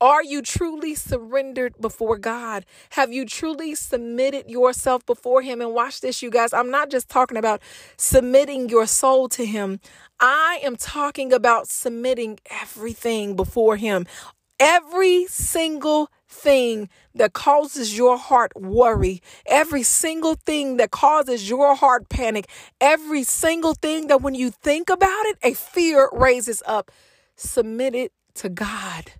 Are 0.00 0.24
you 0.24 0.42
truly 0.42 0.94
surrendered 0.94 1.74
before 1.80 2.18
God? 2.18 2.66
Have 2.90 3.12
you 3.12 3.24
truly 3.24 3.74
submitted 3.74 4.50
yourself 4.50 5.06
before 5.06 5.42
Him? 5.42 5.60
And 5.60 5.72
watch 5.72 6.00
this, 6.00 6.20
you 6.20 6.30
guys. 6.30 6.52
I'm 6.52 6.70
not 6.70 6.90
just 6.90 7.08
talking 7.08 7.36
about 7.36 7.62
submitting 7.96 8.68
your 8.68 8.86
soul 8.86 9.28
to 9.30 9.46
Him, 9.46 9.80
I 10.20 10.60
am 10.62 10.76
talking 10.76 11.32
about 11.32 11.68
submitting 11.68 12.38
everything 12.50 13.36
before 13.36 13.76
Him. 13.76 14.06
Every 14.60 15.26
single 15.26 16.10
thing 16.28 16.88
that 17.14 17.32
causes 17.32 17.96
your 17.96 18.16
heart 18.16 18.52
worry, 18.56 19.20
every 19.46 19.82
single 19.82 20.34
thing 20.34 20.76
that 20.76 20.90
causes 20.90 21.48
your 21.48 21.74
heart 21.74 22.08
panic, 22.08 22.48
every 22.80 23.24
single 23.24 23.74
thing 23.74 24.06
that 24.08 24.22
when 24.22 24.34
you 24.34 24.50
think 24.50 24.90
about 24.90 25.26
it, 25.26 25.38
a 25.42 25.54
fear 25.54 26.08
raises 26.12 26.62
up, 26.66 26.90
submit 27.36 27.94
it 27.94 28.12
to 28.34 28.48
God 28.48 29.12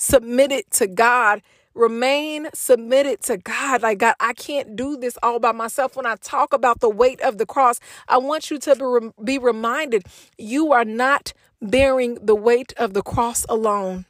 submitted 0.00 0.70
to 0.72 0.86
God. 0.86 1.42
Remain 1.74 2.48
submitted 2.54 3.22
to 3.22 3.36
God. 3.36 3.82
Like, 3.82 3.98
God, 3.98 4.14
I 4.18 4.32
can't 4.32 4.74
do 4.76 4.96
this 4.96 5.16
all 5.22 5.38
by 5.38 5.52
myself. 5.52 5.96
When 5.96 6.06
I 6.06 6.16
talk 6.16 6.52
about 6.52 6.80
the 6.80 6.90
weight 6.90 7.20
of 7.20 7.38
the 7.38 7.46
cross, 7.46 7.80
I 8.08 8.18
want 8.18 8.50
you 8.50 8.58
to 8.60 9.12
be 9.22 9.38
reminded 9.38 10.04
you 10.38 10.72
are 10.72 10.84
not 10.84 11.32
bearing 11.62 12.14
the 12.16 12.34
weight 12.34 12.72
of 12.76 12.94
the 12.94 13.02
cross 13.02 13.46
alone. 13.48 14.06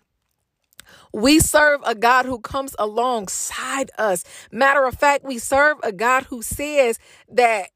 We 1.13 1.41
serve 1.41 1.81
a 1.85 1.95
God 1.95 2.27
who 2.27 2.39
comes 2.41 2.75
alongside 2.79 3.91
us. 3.99 4.25
Matter 4.53 4.85
of 4.87 4.95
fact, 4.95 5.25
we 5.25 5.39
serve 5.39 5.79
a 5.83 5.93
God 5.93 6.25
who 6.25 6.43
says 6.43 6.99
that 7.31 7.69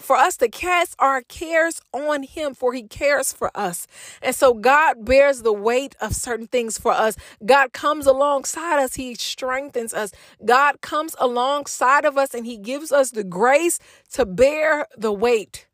for 0.00 0.16
us 0.16 0.36
to 0.38 0.48
cast 0.48 0.96
our 0.98 1.22
cares 1.22 1.80
on 1.92 2.24
him 2.24 2.54
for 2.54 2.72
he 2.72 2.82
cares 2.82 3.32
for 3.32 3.50
us. 3.56 3.86
And 4.20 4.34
so 4.34 4.54
god 4.54 5.04
bears 5.04 5.42
the 5.42 5.52
weight 5.52 5.94
of 6.00 6.14
certain 6.16 6.48
things 6.48 6.78
for 6.78 6.92
us. 6.92 7.16
God 7.46 7.72
comes 7.72 8.06
alongside 8.06 8.82
us. 8.82 8.94
He 8.94 9.14
strengthens 9.14 9.94
us. 9.94 10.12
God 10.44 10.80
comes 10.80 11.14
alongside 11.18 12.04
of 12.04 12.18
us 12.18 12.34
and 12.34 12.44
he 12.44 12.56
gives 12.56 12.90
us 12.90 13.12
the 13.12 13.24
grace 13.24 13.78
to 14.14 14.26
bear 14.26 14.86
the 14.96 15.12
weight 15.12 15.66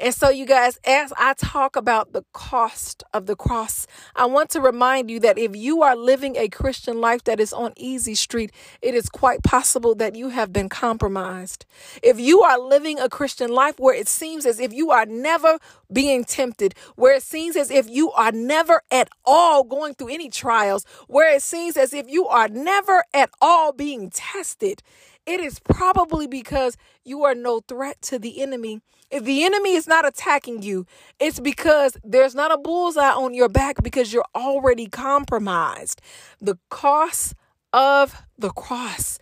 and 0.00 0.14
so, 0.14 0.30
you 0.30 0.46
guys, 0.46 0.78
as 0.86 1.12
I 1.18 1.34
talk 1.34 1.76
about 1.76 2.14
the 2.14 2.24
cost 2.32 3.04
of 3.12 3.26
the 3.26 3.36
cross, 3.36 3.86
I 4.16 4.24
want 4.24 4.48
to 4.50 4.60
remind 4.60 5.10
you 5.10 5.20
that 5.20 5.36
if 5.36 5.54
you 5.54 5.82
are 5.82 5.94
living 5.94 6.36
a 6.38 6.48
Christian 6.48 7.02
life 7.02 7.24
that 7.24 7.38
is 7.38 7.52
on 7.52 7.74
easy 7.76 8.14
street, 8.14 8.50
it 8.80 8.94
is 8.94 9.10
quite 9.10 9.42
possible 9.42 9.94
that 9.96 10.16
you 10.16 10.30
have 10.30 10.54
been 10.54 10.70
compromised. 10.70 11.66
If 12.02 12.18
you 12.18 12.40
are 12.40 12.58
living 12.58 12.98
a 12.98 13.10
Christian 13.10 13.50
life 13.50 13.78
where 13.78 13.94
it 13.94 14.08
seems 14.08 14.46
as 14.46 14.58
if 14.58 14.72
you 14.72 14.90
are 14.90 15.04
never 15.04 15.58
being 15.92 16.24
tempted, 16.24 16.74
where 16.96 17.16
it 17.16 17.22
seems 17.22 17.54
as 17.54 17.70
if 17.70 17.86
you 17.88 18.10
are 18.12 18.32
never 18.32 18.82
at 18.90 19.10
all 19.26 19.64
going 19.64 19.94
through 19.94 20.14
any 20.14 20.30
trials, 20.30 20.86
where 21.08 21.34
it 21.34 21.42
seems 21.42 21.76
as 21.76 21.92
if 21.92 22.08
you 22.08 22.26
are 22.26 22.48
never 22.48 23.04
at 23.12 23.28
all 23.42 23.72
being 23.72 24.08
tested, 24.08 24.82
it 25.30 25.38
is 25.38 25.60
probably 25.60 26.26
because 26.26 26.76
you 27.04 27.22
are 27.22 27.36
no 27.36 27.60
threat 27.60 28.02
to 28.02 28.18
the 28.18 28.42
enemy. 28.42 28.80
If 29.12 29.22
the 29.24 29.44
enemy 29.44 29.74
is 29.74 29.86
not 29.86 30.04
attacking 30.06 30.62
you, 30.62 30.86
it's 31.20 31.38
because 31.38 31.96
there's 32.02 32.34
not 32.34 32.50
a 32.50 32.58
bullseye 32.58 33.12
on 33.12 33.32
your 33.32 33.48
back 33.48 33.82
because 33.82 34.12
you're 34.12 34.26
already 34.34 34.88
compromised. 34.88 36.00
The 36.40 36.58
cost 36.68 37.34
of 37.72 38.22
the 38.36 38.50
cross. 38.50 39.20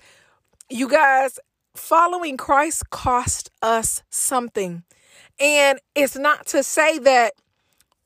You 0.71 0.89
guys, 0.89 1.39
following 1.75 2.39
Christ 2.39 2.89
cost 2.89 3.51
us 3.61 4.03
something. 4.09 4.85
And 5.39 5.79
it's 5.95 6.17
not 6.17 6.47
to 6.47 6.63
say 6.63 6.99
that 7.01 7.35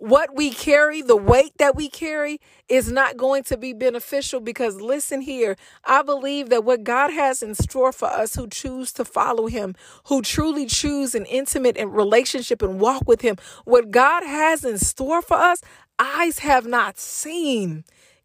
what 0.03 0.35
we 0.35 0.51
carry, 0.51 1.01
the 1.01 1.15
weight 1.17 1.57
that 1.59 1.77
we 1.77 1.89
carry, 1.89 2.41
is 2.69 2.91
not 2.91 3.17
going 3.17 3.45
to 3.45 3.57
be 3.57 3.73
beneficial 3.73 4.41
because 4.41 4.81
listen 4.81 5.21
here, 5.21 5.57
I 5.85 6.03
believe 6.03 6.49
that 6.49 6.65
what 6.65 6.83
God 6.83 7.13
has 7.13 7.41
in 7.41 7.55
store 7.55 7.93
for 7.93 8.09
us 8.09 8.35
who 8.35 8.49
choose 8.49 8.93
to 8.95 9.05
follow 9.05 9.47
Him, 9.47 9.77
who 10.07 10.21
truly 10.21 10.67
choose 10.67 11.15
an 11.15 11.25
intimate 11.27 11.77
and 11.77 11.95
relationship 11.95 12.63
and 12.63 12.81
walk 12.81 13.05
with 13.07 13.21
Him, 13.21 13.37
what 13.65 13.93
God 13.93 14.25
has 14.25 14.65
in 14.65 14.79
store 14.79 15.23
for 15.23 15.37
us, 15.37 15.63
eyes 16.01 16.41
have 16.41 16.67
not 16.67 16.99
seen, 16.99 17.85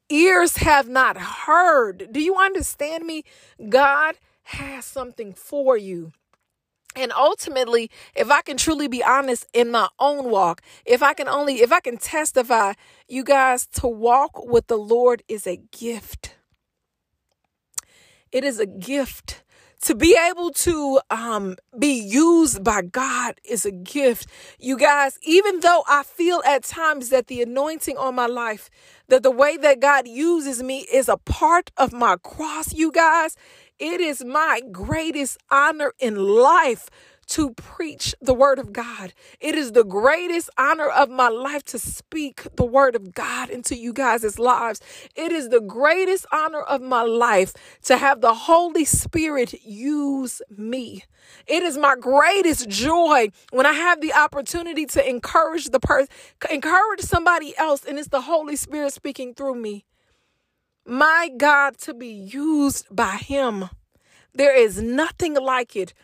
ears 0.10 0.58
have 0.58 0.90
not 0.90 1.16
heard. 1.16 2.08
Do 2.12 2.20
you 2.20 2.38
understand 2.38 3.06
me? 3.06 3.24
God 3.70 4.16
has 4.46 4.84
something 4.84 5.32
for 5.32 5.78
you. 5.78 6.12
And 6.96 7.12
ultimately, 7.12 7.92
if 8.16 8.32
I 8.32 8.42
can 8.42 8.58
truly 8.58 8.88
be 8.88 9.04
honest 9.04 9.46
in 9.54 9.70
my 9.70 9.88
own 10.00 10.32
walk, 10.32 10.62
if 10.86 11.04
I 11.04 11.14
can 11.14 11.28
only, 11.28 11.62
if 11.62 11.72
I 11.72 11.80
can 11.80 11.98
testify, 11.98 12.74
you 13.08 13.24
guys, 13.24 13.68
to 13.74 13.88
walk 13.88 14.46
with 14.46 14.68
the 14.68 14.78
Lord 14.78 15.22
is 15.28 15.46
a 15.46 15.58
gift. 15.72 16.36
It 18.32 18.44
is 18.44 18.60
a 18.60 18.66
gift. 18.66 19.44
To 19.82 19.94
be 19.94 20.18
able 20.20 20.50
to 20.52 21.00
um, 21.12 21.56
be 21.78 21.94
used 21.94 22.64
by 22.64 22.82
God 22.82 23.36
is 23.46 23.64
a 23.64 23.72
gift. 23.72 24.28
You 24.60 24.76
guys, 24.76 25.20
even 25.22 25.60
though 25.60 25.84
I 25.88 26.02
feel 26.02 26.42
at 26.48 26.64
times 26.64 27.10
that 27.10 27.28
the 27.28 27.44
anointing 27.44 27.96
on 27.96 28.16
my 28.16 28.26
life, 28.26 28.72
that 29.08 29.22
the 29.22 29.32
way 29.32 29.56
that 29.58 29.80
God 29.80 30.08
uses 30.08 30.64
me 30.64 30.88
is 30.92 31.08
a 31.08 31.18
part 31.18 31.70
of 31.78 31.94
my 31.94 32.18
cross, 32.24 32.74
you 32.74 32.92
guys, 32.92 33.36
it 33.80 34.02
is 34.02 34.26
my 34.26 34.62
greatest 34.72 35.38
honor 35.52 35.94
in 36.00 36.16
life 36.16 36.90
to 37.28 37.52
preach 37.52 38.16
the 38.22 38.34
word 38.34 38.58
of 38.58 38.72
God. 38.72 39.14
It 39.40 39.54
is 39.54 39.74
the 39.74 39.84
greatest 39.84 40.50
honor 40.58 40.88
of 40.88 41.10
my 41.10 41.28
life 41.28 41.64
to 41.66 41.80
speak 41.80 42.48
the 42.56 42.66
word 42.66 42.96
of 42.96 43.14
God 43.14 43.50
into 43.50 43.76
you 43.76 43.92
guys' 43.94 44.40
lives. 44.40 44.80
It 45.14 45.32
is 45.32 45.50
the 45.50 45.60
greatest 45.60 46.26
honor 46.32 46.62
of 46.62 46.82
my 46.82 47.04
life 47.04 47.54
to 47.84 47.98
have 47.98 48.22
the 48.22 48.34
Holy 48.34 48.86
Spirit 48.86 49.54
use 49.64 50.42
me. 50.50 51.04
It 51.46 51.64
is 51.64 51.78
my 51.78 51.96
greatest 52.00 52.70
joy 52.70 53.30
when 53.52 53.66
I 53.66 53.74
have 53.74 54.00
the 54.00 54.14
opportunity 54.14 54.86
to 54.88 55.08
encourage 55.08 55.66
the 55.66 55.82
person, 55.82 56.08
encourage 56.50 57.02
somebody 57.02 57.56
else, 57.58 57.84
and 57.84 58.00
it's 58.00 58.08
the 58.08 58.22
Holy 58.22 58.56
Spirit 58.56 58.94
speaking 58.94 59.34
through 59.34 59.56
me 59.56 59.86
my 60.88 61.30
God, 61.36 61.78
to 61.80 61.94
be 61.94 62.08
used 62.08 62.88
by 62.90 63.18
Him. 63.18 63.70
There 64.38 64.56
is 64.56 64.80
nothing 64.80 65.34
like 65.34 65.76
it. 65.76 65.96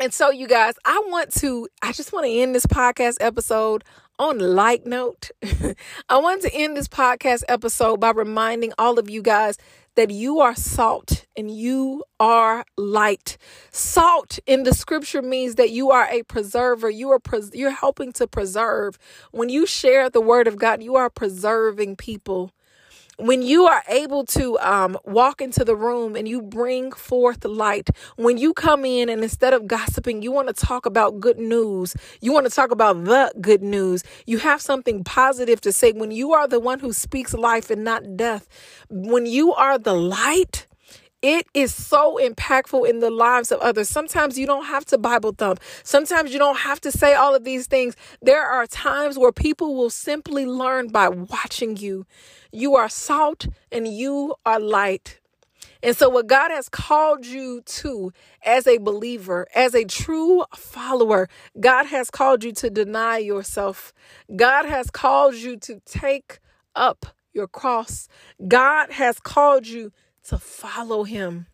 And 0.00 0.14
so, 0.14 0.30
you 0.30 0.48
guys, 0.48 0.74
I 0.82 1.02
want 1.08 1.30
to, 1.40 1.68
I 1.82 1.92
just 1.92 2.10
want 2.10 2.24
to 2.24 2.32
end 2.32 2.54
this 2.54 2.64
podcast 2.64 3.18
episode 3.20 3.84
on 4.18 4.38
light 4.38 4.86
note. 4.86 5.30
I 6.08 6.16
want 6.16 6.40
to 6.42 6.54
end 6.54 6.74
this 6.74 6.88
podcast 6.88 7.42
episode 7.48 8.00
by 8.00 8.12
reminding 8.12 8.72
all 8.78 8.98
of 8.98 9.10
you 9.10 9.20
guys 9.20 9.58
that 9.96 10.10
you 10.10 10.40
are 10.40 10.54
salt 10.54 11.26
and 11.36 11.50
you 11.50 12.02
are 12.18 12.64
light. 12.78 13.36
Salt 13.70 14.38
in 14.46 14.62
the 14.62 14.72
scripture 14.72 15.20
means 15.20 15.56
that 15.56 15.68
you 15.68 15.90
are 15.90 16.08
a 16.10 16.22
preserver. 16.22 16.88
You 16.88 17.10
are 17.10 17.18
pres- 17.18 17.50
you're 17.52 17.70
helping 17.72 18.12
to 18.12 18.26
preserve. 18.26 18.96
When 19.32 19.50
you 19.50 19.66
share 19.66 20.08
the 20.08 20.22
word 20.22 20.48
of 20.48 20.56
God, 20.56 20.82
you 20.82 20.96
are 20.96 21.10
preserving 21.10 21.96
people 21.96 22.52
when 23.18 23.42
you 23.42 23.66
are 23.66 23.82
able 23.88 24.24
to 24.24 24.56
um, 24.60 24.96
walk 25.04 25.40
into 25.40 25.64
the 25.64 25.74
room 25.74 26.14
and 26.14 26.28
you 26.28 26.40
bring 26.40 26.92
forth 26.92 27.44
light, 27.44 27.90
when 28.14 28.38
you 28.38 28.54
come 28.54 28.84
in 28.84 29.08
and 29.08 29.24
instead 29.24 29.52
of 29.52 29.66
gossiping, 29.66 30.22
you 30.22 30.30
want 30.30 30.46
to 30.46 30.54
talk 30.54 30.86
about 30.86 31.18
good 31.18 31.38
news, 31.38 31.96
you 32.20 32.32
want 32.32 32.46
to 32.46 32.52
talk 32.52 32.70
about 32.70 33.04
the 33.04 33.32
good 33.40 33.60
news, 33.60 34.04
you 34.26 34.38
have 34.38 34.62
something 34.62 35.02
positive 35.02 35.60
to 35.62 35.72
say. 35.72 35.90
When 35.90 36.12
you 36.12 36.32
are 36.32 36.46
the 36.46 36.60
one 36.60 36.78
who 36.78 36.92
speaks 36.92 37.34
life 37.34 37.70
and 37.70 37.82
not 37.82 38.16
death, 38.16 38.48
when 38.88 39.26
you 39.26 39.52
are 39.52 39.78
the 39.78 39.94
light, 39.94 40.67
it 41.22 41.46
is 41.52 41.74
so 41.74 42.18
impactful 42.22 42.88
in 42.88 43.00
the 43.00 43.10
lives 43.10 43.50
of 43.50 43.60
others. 43.60 43.88
Sometimes 43.88 44.38
you 44.38 44.46
don't 44.46 44.66
have 44.66 44.84
to 44.86 44.98
Bible 44.98 45.32
thump. 45.36 45.60
Sometimes 45.82 46.32
you 46.32 46.38
don't 46.38 46.58
have 46.58 46.80
to 46.82 46.92
say 46.92 47.14
all 47.14 47.34
of 47.34 47.44
these 47.44 47.66
things. 47.66 47.96
There 48.22 48.44
are 48.44 48.66
times 48.66 49.18
where 49.18 49.32
people 49.32 49.74
will 49.74 49.90
simply 49.90 50.46
learn 50.46 50.88
by 50.88 51.08
watching 51.08 51.76
you. 51.76 52.06
You 52.52 52.76
are 52.76 52.88
salt 52.88 53.48
and 53.72 53.88
you 53.88 54.36
are 54.46 54.60
light. 54.60 55.20
And 55.82 55.96
so, 55.96 56.08
what 56.08 56.26
God 56.26 56.50
has 56.50 56.68
called 56.68 57.24
you 57.24 57.62
to 57.62 58.12
as 58.44 58.66
a 58.66 58.78
believer, 58.78 59.46
as 59.54 59.74
a 59.74 59.84
true 59.84 60.44
follower, 60.54 61.28
God 61.60 61.86
has 61.86 62.10
called 62.10 62.42
you 62.42 62.52
to 62.52 62.70
deny 62.70 63.18
yourself. 63.18 63.92
God 64.34 64.64
has 64.66 64.90
called 64.90 65.34
you 65.36 65.56
to 65.58 65.80
take 65.84 66.40
up 66.74 67.06
your 67.32 67.46
cross. 67.46 68.08
God 68.48 68.90
has 68.92 69.20
called 69.20 69.66
you 69.68 69.92
to 70.28 70.38
follow 70.38 71.04
him. 71.04 71.46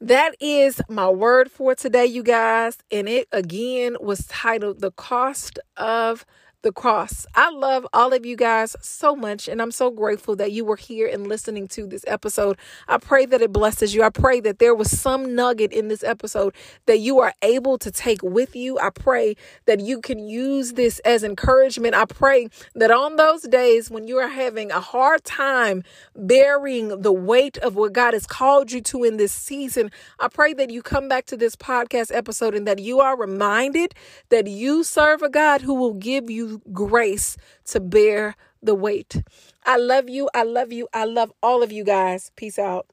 That 0.00 0.36
is 0.40 0.80
my 0.88 1.08
word 1.08 1.50
for 1.50 1.74
today, 1.74 2.06
you 2.06 2.22
guys. 2.22 2.78
And 2.90 3.08
it 3.08 3.26
again 3.32 3.96
was 4.00 4.26
titled 4.26 4.80
The 4.80 4.92
Cost 4.92 5.58
of 5.76 6.24
the 6.62 6.72
cross. 6.72 7.24
I 7.34 7.50
love 7.50 7.86
all 7.92 8.12
of 8.12 8.26
you 8.26 8.36
guys 8.36 8.74
so 8.80 9.14
much, 9.14 9.48
and 9.48 9.62
I'm 9.62 9.70
so 9.70 9.90
grateful 9.90 10.34
that 10.36 10.50
you 10.50 10.64
were 10.64 10.76
here 10.76 11.06
and 11.06 11.28
listening 11.28 11.68
to 11.68 11.86
this 11.86 12.04
episode. 12.06 12.58
I 12.88 12.98
pray 12.98 13.26
that 13.26 13.40
it 13.40 13.52
blesses 13.52 13.94
you. 13.94 14.02
I 14.02 14.10
pray 14.10 14.40
that 14.40 14.58
there 14.58 14.74
was 14.74 14.90
some 14.98 15.34
nugget 15.34 15.72
in 15.72 15.88
this 15.88 16.02
episode 16.02 16.54
that 16.86 16.98
you 16.98 17.20
are 17.20 17.32
able 17.42 17.78
to 17.78 17.90
take 17.90 18.22
with 18.22 18.56
you. 18.56 18.78
I 18.78 18.90
pray 18.90 19.36
that 19.66 19.80
you 19.80 20.00
can 20.00 20.18
use 20.18 20.72
this 20.72 20.98
as 21.00 21.22
encouragement. 21.22 21.94
I 21.94 22.06
pray 22.06 22.48
that 22.74 22.90
on 22.90 23.16
those 23.16 23.42
days 23.42 23.90
when 23.90 24.08
you 24.08 24.16
are 24.16 24.28
having 24.28 24.72
a 24.72 24.80
hard 24.80 25.24
time 25.24 25.84
bearing 26.16 27.02
the 27.02 27.12
weight 27.12 27.56
of 27.58 27.76
what 27.76 27.92
God 27.92 28.14
has 28.14 28.26
called 28.26 28.72
you 28.72 28.80
to 28.82 29.04
in 29.04 29.16
this 29.16 29.32
season, 29.32 29.90
I 30.18 30.28
pray 30.28 30.54
that 30.54 30.70
you 30.70 30.82
come 30.82 31.08
back 31.08 31.26
to 31.26 31.36
this 31.36 31.54
podcast 31.54 32.14
episode 32.14 32.54
and 32.54 32.66
that 32.66 32.80
you 32.80 32.98
are 33.00 33.16
reminded 33.16 33.94
that 34.30 34.48
you 34.48 34.82
serve 34.82 35.22
a 35.22 35.28
God 35.28 35.60
who 35.60 35.74
will 35.74 35.94
give 35.94 36.28
grace 36.72 37.36
to 37.66 37.80
bear 37.80 38.36
the 38.62 38.74
weight. 38.74 39.22
I 39.64 39.76
love 39.76 40.08
you. 40.08 40.28
I 40.34 40.42
love 40.44 40.72
you. 40.72 40.88
I 40.92 41.04
love 41.04 41.32
all 41.42 41.62
of 41.62 41.72
you 41.72 41.84
guys. 41.84 42.30
Peace 42.36 42.58
out. 42.58 42.86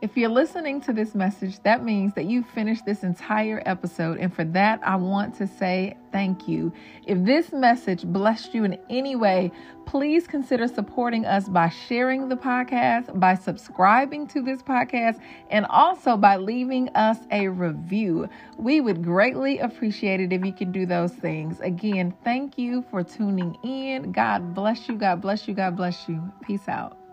If 0.00 0.16
you're 0.16 0.28
listening 0.28 0.80
to 0.82 0.92
this 0.92 1.14
message, 1.14 1.60
that 1.62 1.82
means 1.82 2.12
that 2.14 2.26
you 2.26 2.42
finished 2.42 2.84
this 2.84 3.04
entire 3.04 3.62
episode. 3.64 4.18
And 4.18 4.34
for 4.34 4.44
that, 4.44 4.80
I 4.82 4.96
want 4.96 5.34
to 5.36 5.46
say 5.46 5.96
thank 6.12 6.46
you. 6.46 6.72
If 7.06 7.24
this 7.24 7.52
message 7.52 8.04
blessed 8.04 8.54
you 8.54 8.64
in 8.64 8.78
any 8.90 9.16
way, 9.16 9.50
please 9.86 10.26
consider 10.26 10.68
supporting 10.68 11.24
us 11.24 11.48
by 11.48 11.68
sharing 11.68 12.28
the 12.28 12.36
podcast, 12.36 13.18
by 13.18 13.34
subscribing 13.34 14.26
to 14.28 14.42
this 14.42 14.62
podcast, 14.62 15.20
and 15.50 15.64
also 15.66 16.16
by 16.16 16.36
leaving 16.36 16.88
us 16.90 17.18
a 17.30 17.48
review. 17.48 18.28
We 18.58 18.80
would 18.80 19.02
greatly 19.02 19.58
appreciate 19.58 20.20
it 20.20 20.32
if 20.32 20.44
you 20.44 20.52
could 20.52 20.72
do 20.72 20.86
those 20.86 21.12
things. 21.12 21.60
Again, 21.60 22.14
thank 22.24 22.58
you 22.58 22.84
for 22.90 23.02
tuning 23.02 23.56
in. 23.62 24.12
God 24.12 24.54
bless 24.54 24.88
you. 24.88 24.96
God 24.96 25.20
bless 25.20 25.48
you. 25.48 25.54
God 25.54 25.76
bless 25.76 26.08
you. 26.08 26.32
Peace 26.42 26.68
out. 26.68 27.03